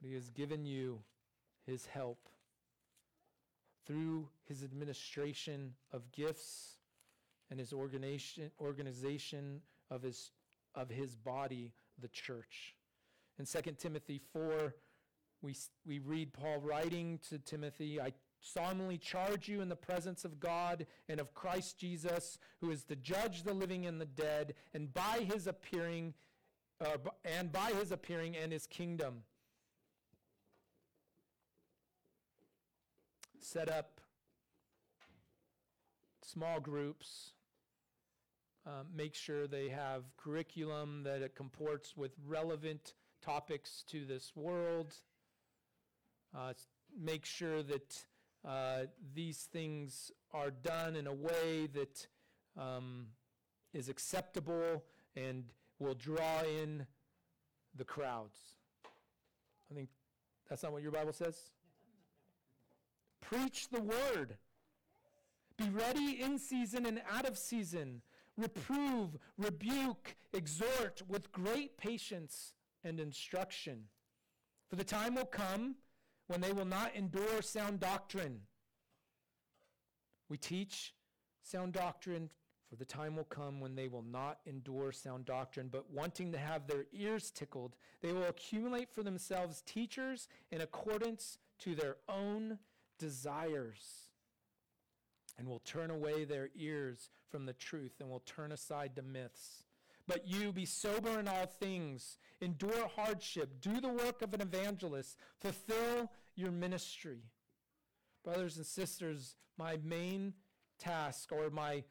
But 0.00 0.08
he 0.08 0.14
has 0.14 0.30
given 0.30 0.64
you 0.64 1.00
his 1.66 1.86
help 1.86 2.28
through 3.86 4.28
his 4.44 4.62
administration 4.62 5.74
of 5.92 6.10
gifts 6.12 6.76
and 7.50 7.58
his 7.58 7.72
organization, 7.72 8.50
organization 8.60 9.60
of 9.90 10.02
his, 10.02 10.30
of 10.74 10.90
his 10.90 11.16
body, 11.16 11.72
the 12.00 12.08
church. 12.08 12.74
In 13.38 13.46
2 13.46 13.72
Timothy 13.78 14.20
4, 14.32 14.74
we, 15.42 15.56
we 15.86 15.98
read 15.98 16.32
Paul 16.32 16.58
writing 16.58 17.18
to 17.28 17.38
Timothy, 17.38 18.00
I 18.00 18.12
solemnly 18.40 18.98
charge 18.98 19.48
you 19.48 19.60
in 19.60 19.68
the 19.68 19.76
presence 19.76 20.24
of 20.24 20.40
God 20.40 20.86
and 21.08 21.20
of 21.20 21.34
Christ 21.34 21.78
Jesus, 21.78 22.38
who 22.60 22.70
is 22.70 22.84
to 22.84 22.96
judge 22.96 23.42
the 23.42 23.54
living 23.54 23.86
and 23.86 24.00
the 24.00 24.06
dead, 24.06 24.54
and 24.74 24.92
by 24.92 25.26
his 25.32 25.46
appearing, 25.46 26.14
uh, 26.80 26.96
and 27.24 27.52
by 27.52 27.72
his 27.72 27.92
appearing 27.92 28.36
and 28.36 28.52
his 28.52 28.66
kingdom. 28.66 29.22
Set 33.38 33.68
up 33.68 34.00
small 36.22 36.60
groups. 36.60 37.32
Uh, 38.70 38.84
make 38.94 39.16
sure 39.16 39.48
they 39.48 39.68
have 39.68 40.04
curriculum 40.16 41.02
that 41.02 41.22
it 41.22 41.34
comports 41.34 41.96
with 41.96 42.12
relevant 42.24 42.94
topics 43.20 43.82
to 43.88 44.04
this 44.04 44.30
world. 44.36 44.94
Uh, 46.36 46.52
make 46.96 47.24
sure 47.24 47.64
that 47.64 48.04
uh, 48.46 48.82
these 49.12 49.48
things 49.52 50.12
are 50.32 50.52
done 50.52 50.94
in 50.94 51.08
a 51.08 51.12
way 51.12 51.68
that 51.74 52.06
um, 52.56 53.06
is 53.74 53.88
acceptable 53.88 54.84
and 55.16 55.46
will 55.80 55.94
draw 55.94 56.42
in 56.42 56.86
the 57.74 57.84
crowds. 57.84 58.38
I 59.68 59.74
think 59.74 59.88
that's 60.48 60.62
not 60.62 60.70
what 60.70 60.82
your 60.82 60.92
Bible 60.92 61.12
says. 61.12 61.36
Preach 63.20 63.68
the 63.70 63.80
word. 63.80 64.36
Be 65.56 65.68
ready 65.70 66.22
in 66.22 66.38
season 66.38 66.86
and 66.86 67.02
out 67.10 67.26
of 67.26 67.36
season. 67.36 68.02
Reprove, 68.40 69.18
rebuke, 69.36 70.16
exhort 70.32 71.02
with 71.06 71.30
great 71.30 71.76
patience 71.76 72.54
and 72.82 72.98
instruction. 72.98 73.82
For 74.68 74.76
the 74.76 74.84
time 74.84 75.14
will 75.14 75.26
come 75.26 75.74
when 76.26 76.40
they 76.40 76.52
will 76.52 76.64
not 76.64 76.94
endure 76.94 77.42
sound 77.42 77.80
doctrine. 77.80 78.40
We 80.30 80.38
teach 80.38 80.94
sound 81.42 81.74
doctrine, 81.74 82.30
for 82.70 82.76
the 82.76 82.84
time 82.84 83.16
will 83.16 83.24
come 83.24 83.60
when 83.60 83.74
they 83.74 83.88
will 83.88 84.04
not 84.04 84.38
endure 84.46 84.92
sound 84.92 85.26
doctrine, 85.26 85.68
but 85.70 85.90
wanting 85.90 86.32
to 86.32 86.38
have 86.38 86.66
their 86.66 86.86
ears 86.94 87.30
tickled, 87.30 87.76
they 88.00 88.12
will 88.12 88.24
accumulate 88.24 88.94
for 88.94 89.02
themselves 89.02 89.60
teachers 89.66 90.28
in 90.50 90.62
accordance 90.62 91.36
to 91.58 91.74
their 91.74 91.96
own 92.08 92.58
desires, 92.98 94.08
and 95.36 95.46
will 95.46 95.58
turn 95.58 95.90
away 95.90 96.24
their 96.24 96.48
ears 96.56 97.10
from 97.30 97.46
the 97.46 97.52
truth 97.52 97.92
and 98.00 98.10
will 98.10 98.20
turn 98.20 98.52
aside 98.52 98.96
to 98.96 99.02
myths. 99.02 99.64
But 100.06 100.26
you 100.26 100.52
be 100.52 100.64
sober 100.64 101.20
in 101.20 101.28
all 101.28 101.46
things, 101.46 102.18
endure 102.40 102.88
hardship, 102.96 103.60
do 103.60 103.80
the 103.80 103.88
work 103.88 104.22
of 104.22 104.34
an 104.34 104.40
evangelist, 104.40 105.16
fulfill 105.40 106.10
your 106.34 106.50
ministry. 106.50 107.20
Brothers 108.24 108.56
and 108.56 108.66
sisters, 108.66 109.36
my 109.56 109.78
main 109.84 110.34
task 110.78 111.30
or 111.32 111.50
my 111.50 111.84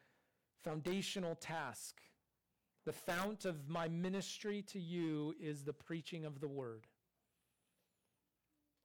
foundational 0.62 1.34
task, 1.34 2.02
the 2.84 2.92
fount 2.92 3.44
of 3.44 3.68
my 3.68 3.88
ministry 3.88 4.62
to 4.62 4.78
you 4.78 5.34
is 5.40 5.64
the 5.64 5.72
preaching 5.72 6.24
of 6.24 6.40
the 6.40 6.48
word. 6.48 6.86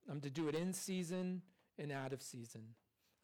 I'm 0.09 0.21
to 0.21 0.29
do 0.29 0.47
it 0.47 0.55
in 0.55 0.73
season 0.73 1.41
and 1.77 1.91
out 1.91 2.13
of 2.13 2.21
season. 2.21 2.61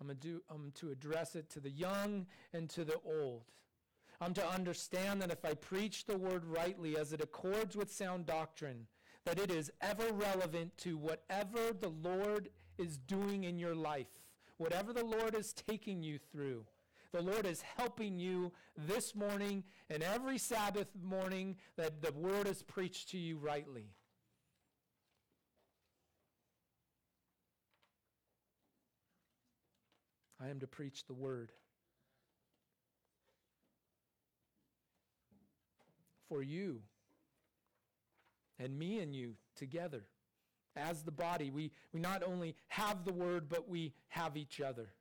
I'm 0.02 0.16
do, 0.16 0.41
I'm 0.49 0.72
to 0.76 0.89
address 0.89 1.36
it 1.36 1.49
to 1.52 1.60
the 1.60 1.70
young 1.70 2.26
and 2.54 2.70
to 2.72 2.84
the 2.84 2.99
old. 3.06 3.43
I'm 4.20 4.34
to 4.34 4.47
understand 4.47 5.22
that 5.22 5.32
if 5.32 5.45
I 5.45 5.54
preach 5.54 6.06
the 6.06 6.18
word 6.18 6.43
rightly 6.45 6.97
as 6.97 7.14
it 7.14 7.22
accords 7.22 7.76
with 7.76 7.91
sound 7.91 8.26
doctrine, 8.26 8.88
that 9.26 9.39
it 9.39 9.52
is 9.52 9.72
ever 9.80 10.12
relevant 10.12 10.76
to 10.80 10.97
whatever 10.97 11.72
the 11.80 11.89
Lord 11.89 12.49
is 12.78 12.97
doing 12.97 13.43
in 13.43 13.60
your 13.60 13.76
life, 13.76 14.22
whatever 14.58 14.91
the 14.91 15.06
Lord 15.06 15.36
is 15.36 15.54
taking 15.54 16.02
you 16.02 16.18
through. 16.32 16.66
The 17.12 17.22
Lord 17.22 17.45
is 17.45 17.62
helping 17.78 18.18
you 18.18 18.52
this 18.78 19.14
morning 19.16 19.64
and 19.89 20.02
every 20.02 20.38
Sabbath 20.38 20.88
morning 21.04 21.58
that 21.76 22.02
the 22.02 22.14
word 22.14 22.47
is 22.47 22.64
preached 22.64 23.10
to 23.10 23.18
you 23.18 23.38
rightly. 23.38 23.89
I 30.44 30.50
am 30.50 30.60
to 30.60 30.68
preach 30.68 31.06
the 31.06 31.14
word. 31.14 31.52
for 36.32 36.42
you 36.42 36.80
and 38.58 38.80
me 38.80 39.00
and 39.00 39.14
you 39.14 39.34
together 39.58 40.04
as 40.78 41.04
the 41.04 41.12
body. 41.12 41.52
We, 41.52 41.72
we 41.92 42.00
not 42.00 42.24
only 42.24 42.56
have 42.70 43.04
the 43.04 43.12
word, 43.12 43.50
but 43.50 43.68
we 43.68 43.94
have 44.08 44.38
each 44.38 44.62
other. 44.62 44.94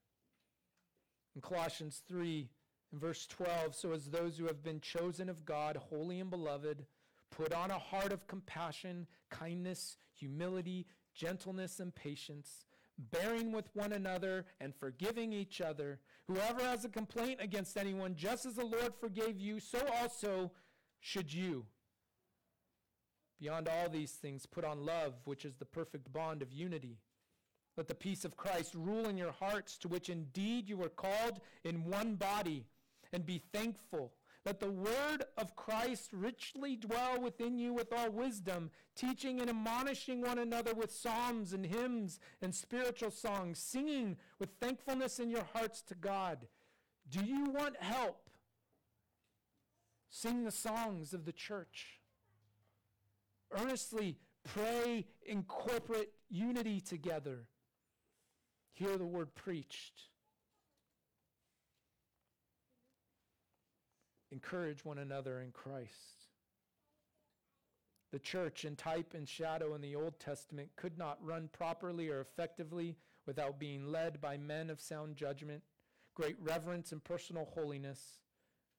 In 1.36 1.40
Colossians 1.40 2.02
3, 2.08 2.48
in 2.92 2.98
verse 2.98 3.28
12, 3.28 3.76
so 3.76 3.92
as 3.92 4.06
those 4.06 4.38
who 4.38 4.46
have 4.46 4.64
been 4.64 4.80
chosen 4.80 5.28
of 5.28 5.44
God, 5.44 5.76
holy 5.76 6.18
and 6.18 6.30
beloved, 6.30 6.84
put 7.30 7.54
on 7.54 7.70
a 7.70 7.78
heart 7.78 8.10
of 8.10 8.26
compassion, 8.26 9.06
kindness, 9.30 9.98
humility, 10.12 10.84
gentleness, 11.14 11.78
and 11.78 11.94
patience 11.94 12.64
bearing 13.10 13.52
with 13.52 13.68
one 13.74 13.92
another 13.92 14.46
and 14.60 14.74
forgiving 14.74 15.32
each 15.32 15.60
other. 15.60 16.00
Whoever 16.26 16.60
has 16.60 16.84
a 16.84 16.88
complaint 16.88 17.40
against 17.40 17.76
anyone, 17.76 18.14
just 18.14 18.46
as 18.46 18.54
the 18.54 18.64
Lord 18.64 18.94
forgave 19.00 19.40
you, 19.40 19.60
so 19.60 19.80
also 20.00 20.52
should 21.00 21.32
you. 21.32 21.66
Beyond 23.40 23.68
all 23.68 23.88
these 23.88 24.12
things, 24.12 24.44
put 24.44 24.64
on 24.64 24.84
love, 24.84 25.14
which 25.24 25.44
is 25.44 25.56
the 25.56 25.64
perfect 25.64 26.12
bond 26.12 26.42
of 26.42 26.52
unity. 26.52 26.98
Let 27.76 27.88
the 27.88 27.94
peace 27.94 28.24
of 28.26 28.36
Christ 28.36 28.74
rule 28.74 29.08
in 29.08 29.16
your 29.16 29.32
hearts, 29.32 29.78
to 29.78 29.88
which 29.88 30.10
indeed 30.10 30.68
you 30.68 30.76
were 30.76 30.90
called 30.90 31.40
in 31.64 31.84
one 31.84 32.16
body, 32.16 32.66
and 33.12 33.24
be 33.24 33.42
thankful. 33.52 34.12
Let 34.46 34.58
the 34.58 34.70
word 34.70 35.24
of 35.36 35.54
Christ 35.54 36.10
richly 36.12 36.74
dwell 36.74 37.20
within 37.20 37.58
you 37.58 37.74
with 37.74 37.92
all 37.92 38.10
wisdom, 38.10 38.70
teaching 38.96 39.38
and 39.40 39.50
admonishing 39.50 40.22
one 40.22 40.38
another 40.38 40.72
with 40.72 40.90
psalms 40.90 41.52
and 41.52 41.66
hymns 41.66 42.18
and 42.40 42.54
spiritual 42.54 43.10
songs, 43.10 43.58
singing 43.58 44.16
with 44.38 44.50
thankfulness 44.60 45.18
in 45.18 45.28
your 45.30 45.44
hearts 45.52 45.82
to 45.82 45.94
God. 45.94 46.46
Do 47.10 47.22
you 47.22 47.50
want 47.50 47.76
help? 47.82 48.30
Sing 50.08 50.44
the 50.44 50.50
songs 50.50 51.12
of 51.12 51.26
the 51.26 51.32
church. 51.32 52.00
Earnestly 53.52 54.16
pray 54.42 55.06
in 55.26 55.42
corporate 55.42 56.12
unity 56.30 56.80
together. 56.80 57.46
Hear 58.72 58.96
the 58.96 59.04
word 59.04 59.34
preached. 59.34 60.09
Encourage 64.32 64.84
one 64.84 64.98
another 64.98 65.40
in 65.40 65.50
Christ. 65.50 66.26
The 68.12 68.18
church, 68.18 68.64
in 68.64 68.76
type 68.76 69.14
and 69.14 69.28
shadow 69.28 69.74
in 69.74 69.80
the 69.80 69.94
Old 69.94 70.18
Testament, 70.18 70.70
could 70.76 70.98
not 70.98 71.24
run 71.24 71.48
properly 71.52 72.08
or 72.08 72.20
effectively 72.20 72.96
without 73.26 73.60
being 73.60 73.86
led 73.90 74.20
by 74.20 74.36
men 74.36 74.70
of 74.70 74.80
sound 74.80 75.16
judgment, 75.16 75.62
great 76.14 76.36
reverence, 76.40 76.90
and 76.90 77.02
personal 77.02 77.48
holiness. 77.54 78.18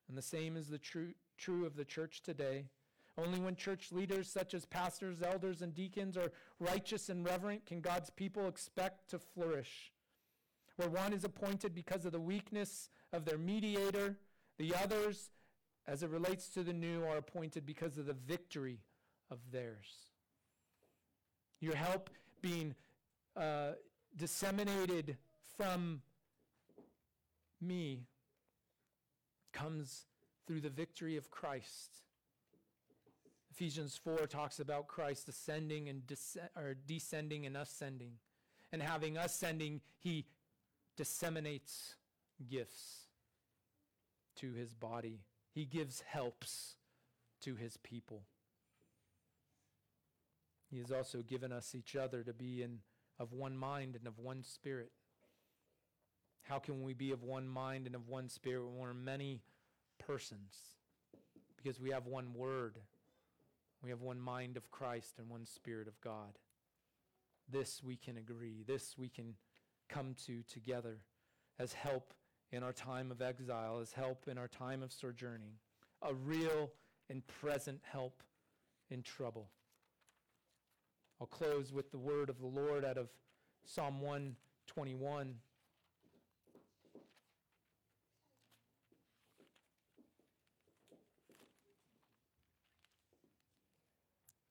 And 0.09 0.17
the 0.17 0.21
same 0.21 0.57
is 0.57 0.67
the 0.67 0.77
true, 0.77 1.13
true 1.37 1.65
of 1.65 1.77
the 1.77 1.85
church 1.85 2.21
today. 2.21 2.65
Only 3.17 3.39
when 3.39 3.55
church 3.55 3.91
leaders, 3.91 4.29
such 4.29 4.53
as 4.53 4.65
pastors, 4.65 5.21
elders, 5.21 5.61
and 5.61 5.73
deacons, 5.73 6.17
are 6.17 6.31
righteous 6.59 7.09
and 7.09 7.25
reverent 7.25 7.65
can 7.65 7.81
God's 7.81 8.09
people 8.09 8.47
expect 8.47 9.09
to 9.09 9.19
flourish. 9.19 9.91
Where 10.75 10.89
one 10.89 11.13
is 11.13 11.23
appointed 11.23 11.75
because 11.75 12.05
of 12.05 12.11
the 12.11 12.19
weakness 12.19 12.89
of 13.13 13.25
their 13.25 13.37
mediator, 13.37 14.17
the 14.57 14.73
others, 14.75 15.29
as 15.87 16.03
it 16.03 16.09
relates 16.09 16.47
to 16.49 16.63
the 16.63 16.73
new, 16.73 17.03
are 17.03 17.17
appointed 17.17 17.65
because 17.65 17.97
of 17.97 18.05
the 18.05 18.13
victory 18.13 18.79
of 19.29 19.39
theirs. 19.51 20.09
Your 21.59 21.75
help 21.75 22.09
being 22.41 22.75
uh, 23.35 23.71
disseminated 24.15 25.17
from 25.57 26.01
me 27.59 28.07
comes 29.53 30.05
through 30.47 30.61
the 30.61 30.69
victory 30.69 31.17
of 31.17 31.29
Christ. 31.29 32.01
Ephesians 33.51 33.99
4 34.03 34.27
talks 34.27 34.59
about 34.59 34.87
Christ 34.87 35.27
ascending 35.29 35.89
and 35.89 36.01
or 36.55 36.75
descending 36.87 37.45
and 37.45 37.57
ascending. 37.57 38.13
And 38.71 38.81
having 38.81 39.17
us 39.17 39.35
ascending, 39.35 39.81
he 39.99 40.25
disseminates 40.95 41.95
gifts 42.49 43.07
to 44.37 44.53
his 44.53 44.73
body. 44.73 45.19
He 45.53 45.65
gives 45.65 46.01
helps 46.01 46.75
to 47.41 47.55
his 47.55 47.77
people. 47.77 48.23
He 50.69 50.79
has 50.79 50.91
also 50.91 51.21
given 51.21 51.51
us 51.51 51.75
each 51.75 51.95
other 51.95 52.23
to 52.23 52.33
be 52.33 52.63
in 52.63 52.79
of 53.19 53.33
one 53.33 53.57
mind 53.57 53.95
and 53.95 54.07
of 54.07 54.17
one 54.17 54.43
spirit. 54.43 54.91
How 56.43 56.59
can 56.59 56.81
we 56.81 56.93
be 56.93 57.11
of 57.11 57.23
one 57.23 57.47
mind 57.47 57.85
and 57.85 57.95
of 57.95 58.07
one 58.07 58.29
spirit 58.29 58.65
when 58.65 58.79
we're 58.79 58.93
many 58.93 59.41
persons? 59.99 60.55
Because 61.57 61.79
we 61.79 61.91
have 61.91 62.07
one 62.07 62.33
word. 62.33 62.77
We 63.83 63.89
have 63.89 64.01
one 64.01 64.19
mind 64.19 64.57
of 64.57 64.71
Christ 64.71 65.15
and 65.19 65.29
one 65.29 65.45
spirit 65.45 65.87
of 65.87 65.99
God. 66.01 66.39
This 67.51 67.81
we 67.83 67.95
can 67.95 68.17
agree. 68.17 68.63
This 68.65 68.95
we 68.97 69.09
can 69.09 69.35
come 69.89 70.15
to 70.25 70.41
together 70.43 70.99
as 71.59 71.73
help 71.73 72.13
in 72.51 72.63
our 72.63 72.73
time 72.73 73.11
of 73.11 73.21
exile, 73.21 73.79
as 73.79 73.93
help 73.93 74.27
in 74.27 74.37
our 74.37 74.47
time 74.47 74.83
of 74.83 74.91
sojourning, 74.91 75.53
a 76.01 76.13
real 76.13 76.71
and 77.09 77.25
present 77.27 77.79
help 77.83 78.23
in 78.89 79.01
trouble. 79.01 79.49
I'll 81.19 81.27
close 81.27 81.71
with 81.71 81.91
the 81.91 81.99
word 81.99 82.29
of 82.29 82.39
the 82.39 82.47
Lord 82.47 82.83
out 82.83 82.97
of 82.97 83.09
Psalm 83.65 84.01
121. 84.01 85.35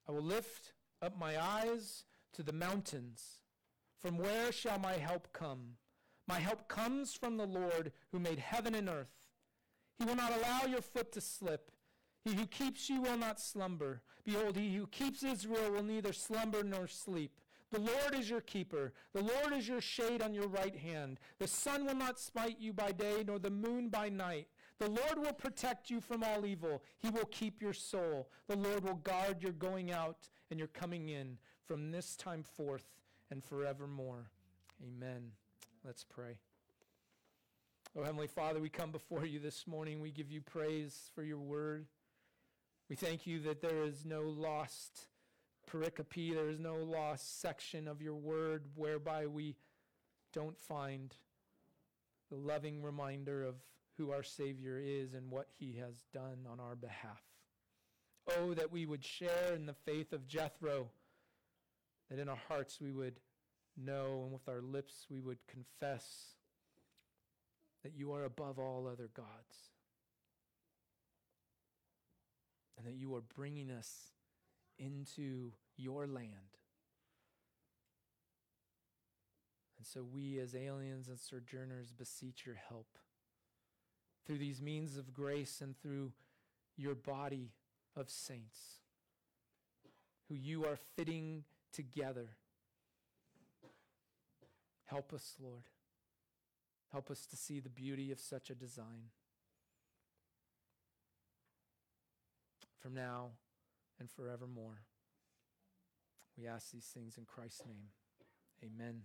I 0.09 0.13
will 0.13 0.23
lift 0.23 0.73
up 1.03 1.19
my 1.19 1.41
eyes 1.41 2.05
to 2.33 2.43
the 2.43 2.53
mountains. 2.53 3.39
From 4.01 4.17
where 4.17 4.51
shall 4.51 4.79
my 4.79 4.95
help 4.95 5.33
come? 5.33 5.77
My 6.31 6.39
help 6.39 6.69
comes 6.69 7.13
from 7.13 7.37
the 7.37 7.47
Lord 7.47 7.91
who 8.13 8.21
made 8.21 8.39
heaven 8.39 8.77
and 8.77 8.89
earth. 8.89 9.11
He 9.99 10.05
will 10.05 10.15
not 10.15 10.33
allow 10.33 10.65
your 10.65 10.81
foot 10.81 11.11
to 11.15 11.21
slip. 11.21 11.73
He 12.25 12.35
who 12.35 12.47
keeps 12.47 12.89
you 12.89 13.03
will 13.03 13.17
not 13.17 13.41
slumber. 13.41 14.03
Behold, 14.25 14.57
he 14.57 14.77
who 14.77 14.87
keeps 14.87 15.25
Israel 15.25 15.73
will 15.73 15.83
neither 15.83 16.13
slumber 16.13 16.63
nor 16.63 16.87
sleep. 16.87 17.41
The 17.73 17.81
Lord 17.81 18.15
is 18.15 18.31
your 18.31 18.43
keeper. 18.43 18.93
The 19.13 19.23
Lord 19.23 19.53
is 19.53 19.67
your 19.67 19.81
shade 19.81 20.23
on 20.23 20.33
your 20.33 20.47
right 20.47 20.77
hand. 20.77 21.19
The 21.41 21.49
sun 21.49 21.85
will 21.85 21.97
not 21.97 22.21
smite 22.21 22.59
you 22.61 22.73
by 22.73 22.93
day, 22.93 23.25
nor 23.27 23.41
the 23.41 23.51
moon 23.51 23.89
by 23.89 24.09
night. 24.09 24.47
The 24.79 24.89
Lord 24.89 25.19
will 25.19 25.33
protect 25.33 25.91
you 25.91 26.01
from 26.01 26.23
all 26.23 26.47
evil. 26.47 26.85
He 27.01 27.11
will 27.11 27.29
keep 27.33 27.61
your 27.61 27.73
soul. 27.73 28.29
The 28.47 28.57
Lord 28.57 28.85
will 28.85 28.95
guard 28.95 29.43
your 29.43 29.53
going 29.53 29.91
out 29.91 30.29
and 30.49 30.61
your 30.61 30.69
coming 30.69 31.09
in 31.09 31.39
from 31.67 31.91
this 31.91 32.15
time 32.15 32.45
forth 32.45 32.87
and 33.33 33.43
forevermore. 33.43 34.31
Amen. 34.81 35.33
Let's 35.85 36.05
pray. 36.05 36.37
Oh, 37.97 38.05
Heavenly 38.05 38.27
Father, 38.27 38.61
we 38.61 38.69
come 38.69 38.93
before 38.93 39.25
you 39.25 39.39
this 39.39 39.67
morning. 39.67 40.03
We 40.03 40.11
give 40.11 40.31
you 40.31 40.43
praise 40.43 41.11
for 41.15 41.23
your 41.23 41.39
word. 41.39 41.87
We 42.91 42.97
thank 42.97 43.27
you 43.27 43.41
that 43.41 43.63
there 43.63 43.83
is 43.85 44.05
no 44.05 44.21
lost 44.21 45.07
pericope, 45.71 46.35
there 46.35 46.51
is 46.51 46.59
no 46.59 46.77
lost 46.77 47.41
section 47.41 47.89
of 47.89 48.03
your 48.03 48.15
word 48.15 48.67
whereby 48.75 49.27
we 49.27 49.57
don't 50.35 50.59
find 50.61 51.17
the 52.31 52.37
loving 52.37 52.83
reminder 52.83 53.43
of 53.43 53.55
who 53.97 54.11
our 54.11 54.23
Savior 54.23 54.79
is 54.79 55.15
and 55.15 55.31
what 55.31 55.49
he 55.59 55.79
has 55.79 55.95
done 56.13 56.47
on 56.51 56.61
our 56.61 56.77
behalf. 56.77 57.23
Oh, 58.37 58.53
that 58.53 58.71
we 58.71 58.85
would 58.85 59.05
share 59.05 59.55
in 59.55 59.65
the 59.65 59.73
faith 59.73 60.13
of 60.13 60.27
Jethro, 60.29 60.91
that 62.11 62.19
in 62.19 62.29
our 62.29 62.41
hearts 62.49 62.81
we 62.83 62.93
would 62.93 63.19
know 63.85 64.23
and 64.25 64.33
with 64.33 64.49
our 64.49 64.61
lips 64.61 65.07
we 65.11 65.21
would 65.21 65.39
confess 65.47 66.35
that 67.83 67.93
you 67.97 68.13
are 68.13 68.25
above 68.25 68.59
all 68.59 68.89
other 68.91 69.09
gods 69.15 69.71
and 72.77 72.87
that 72.87 72.99
you 72.99 73.15
are 73.15 73.23
bringing 73.37 73.71
us 73.71 74.13
into 74.79 75.53
your 75.77 76.07
land. 76.07 76.57
And 79.79 79.87
so 79.87 80.03
we, 80.03 80.39
as 80.39 80.55
aliens 80.55 81.09
and 81.09 81.19
sojourners, 81.19 81.91
beseech 81.91 82.45
your 82.45 82.59
help 82.69 82.99
through 84.27 84.39
these 84.39 84.61
means 84.61 84.97
of 84.97 85.13
grace 85.13 85.61
and 85.63 85.75
through 85.81 86.13
your 86.77 86.95
body 86.95 87.53
of 87.97 88.11
saints 88.11 88.81
who 90.29 90.35
you 90.35 90.65
are 90.65 90.79
fitting 90.97 91.45
together. 91.73 92.37
Help 94.91 95.13
us, 95.13 95.37
Lord. 95.41 95.63
Help 96.91 97.13
us 97.13 97.25
to 97.27 97.37
see 97.37 97.61
the 97.61 97.69
beauty 97.69 98.11
of 98.11 98.19
such 98.19 98.51
a 98.51 98.57
design. 98.57 99.11
From 102.81 102.95
now 102.95 103.31
and 104.01 104.11
forevermore. 104.11 104.81
We 106.37 106.49
ask 106.49 106.73
these 106.73 106.91
things 106.93 107.17
in 107.19 107.25
Christ's 107.25 107.63
name. 107.67 107.91
Amen. 108.65 109.03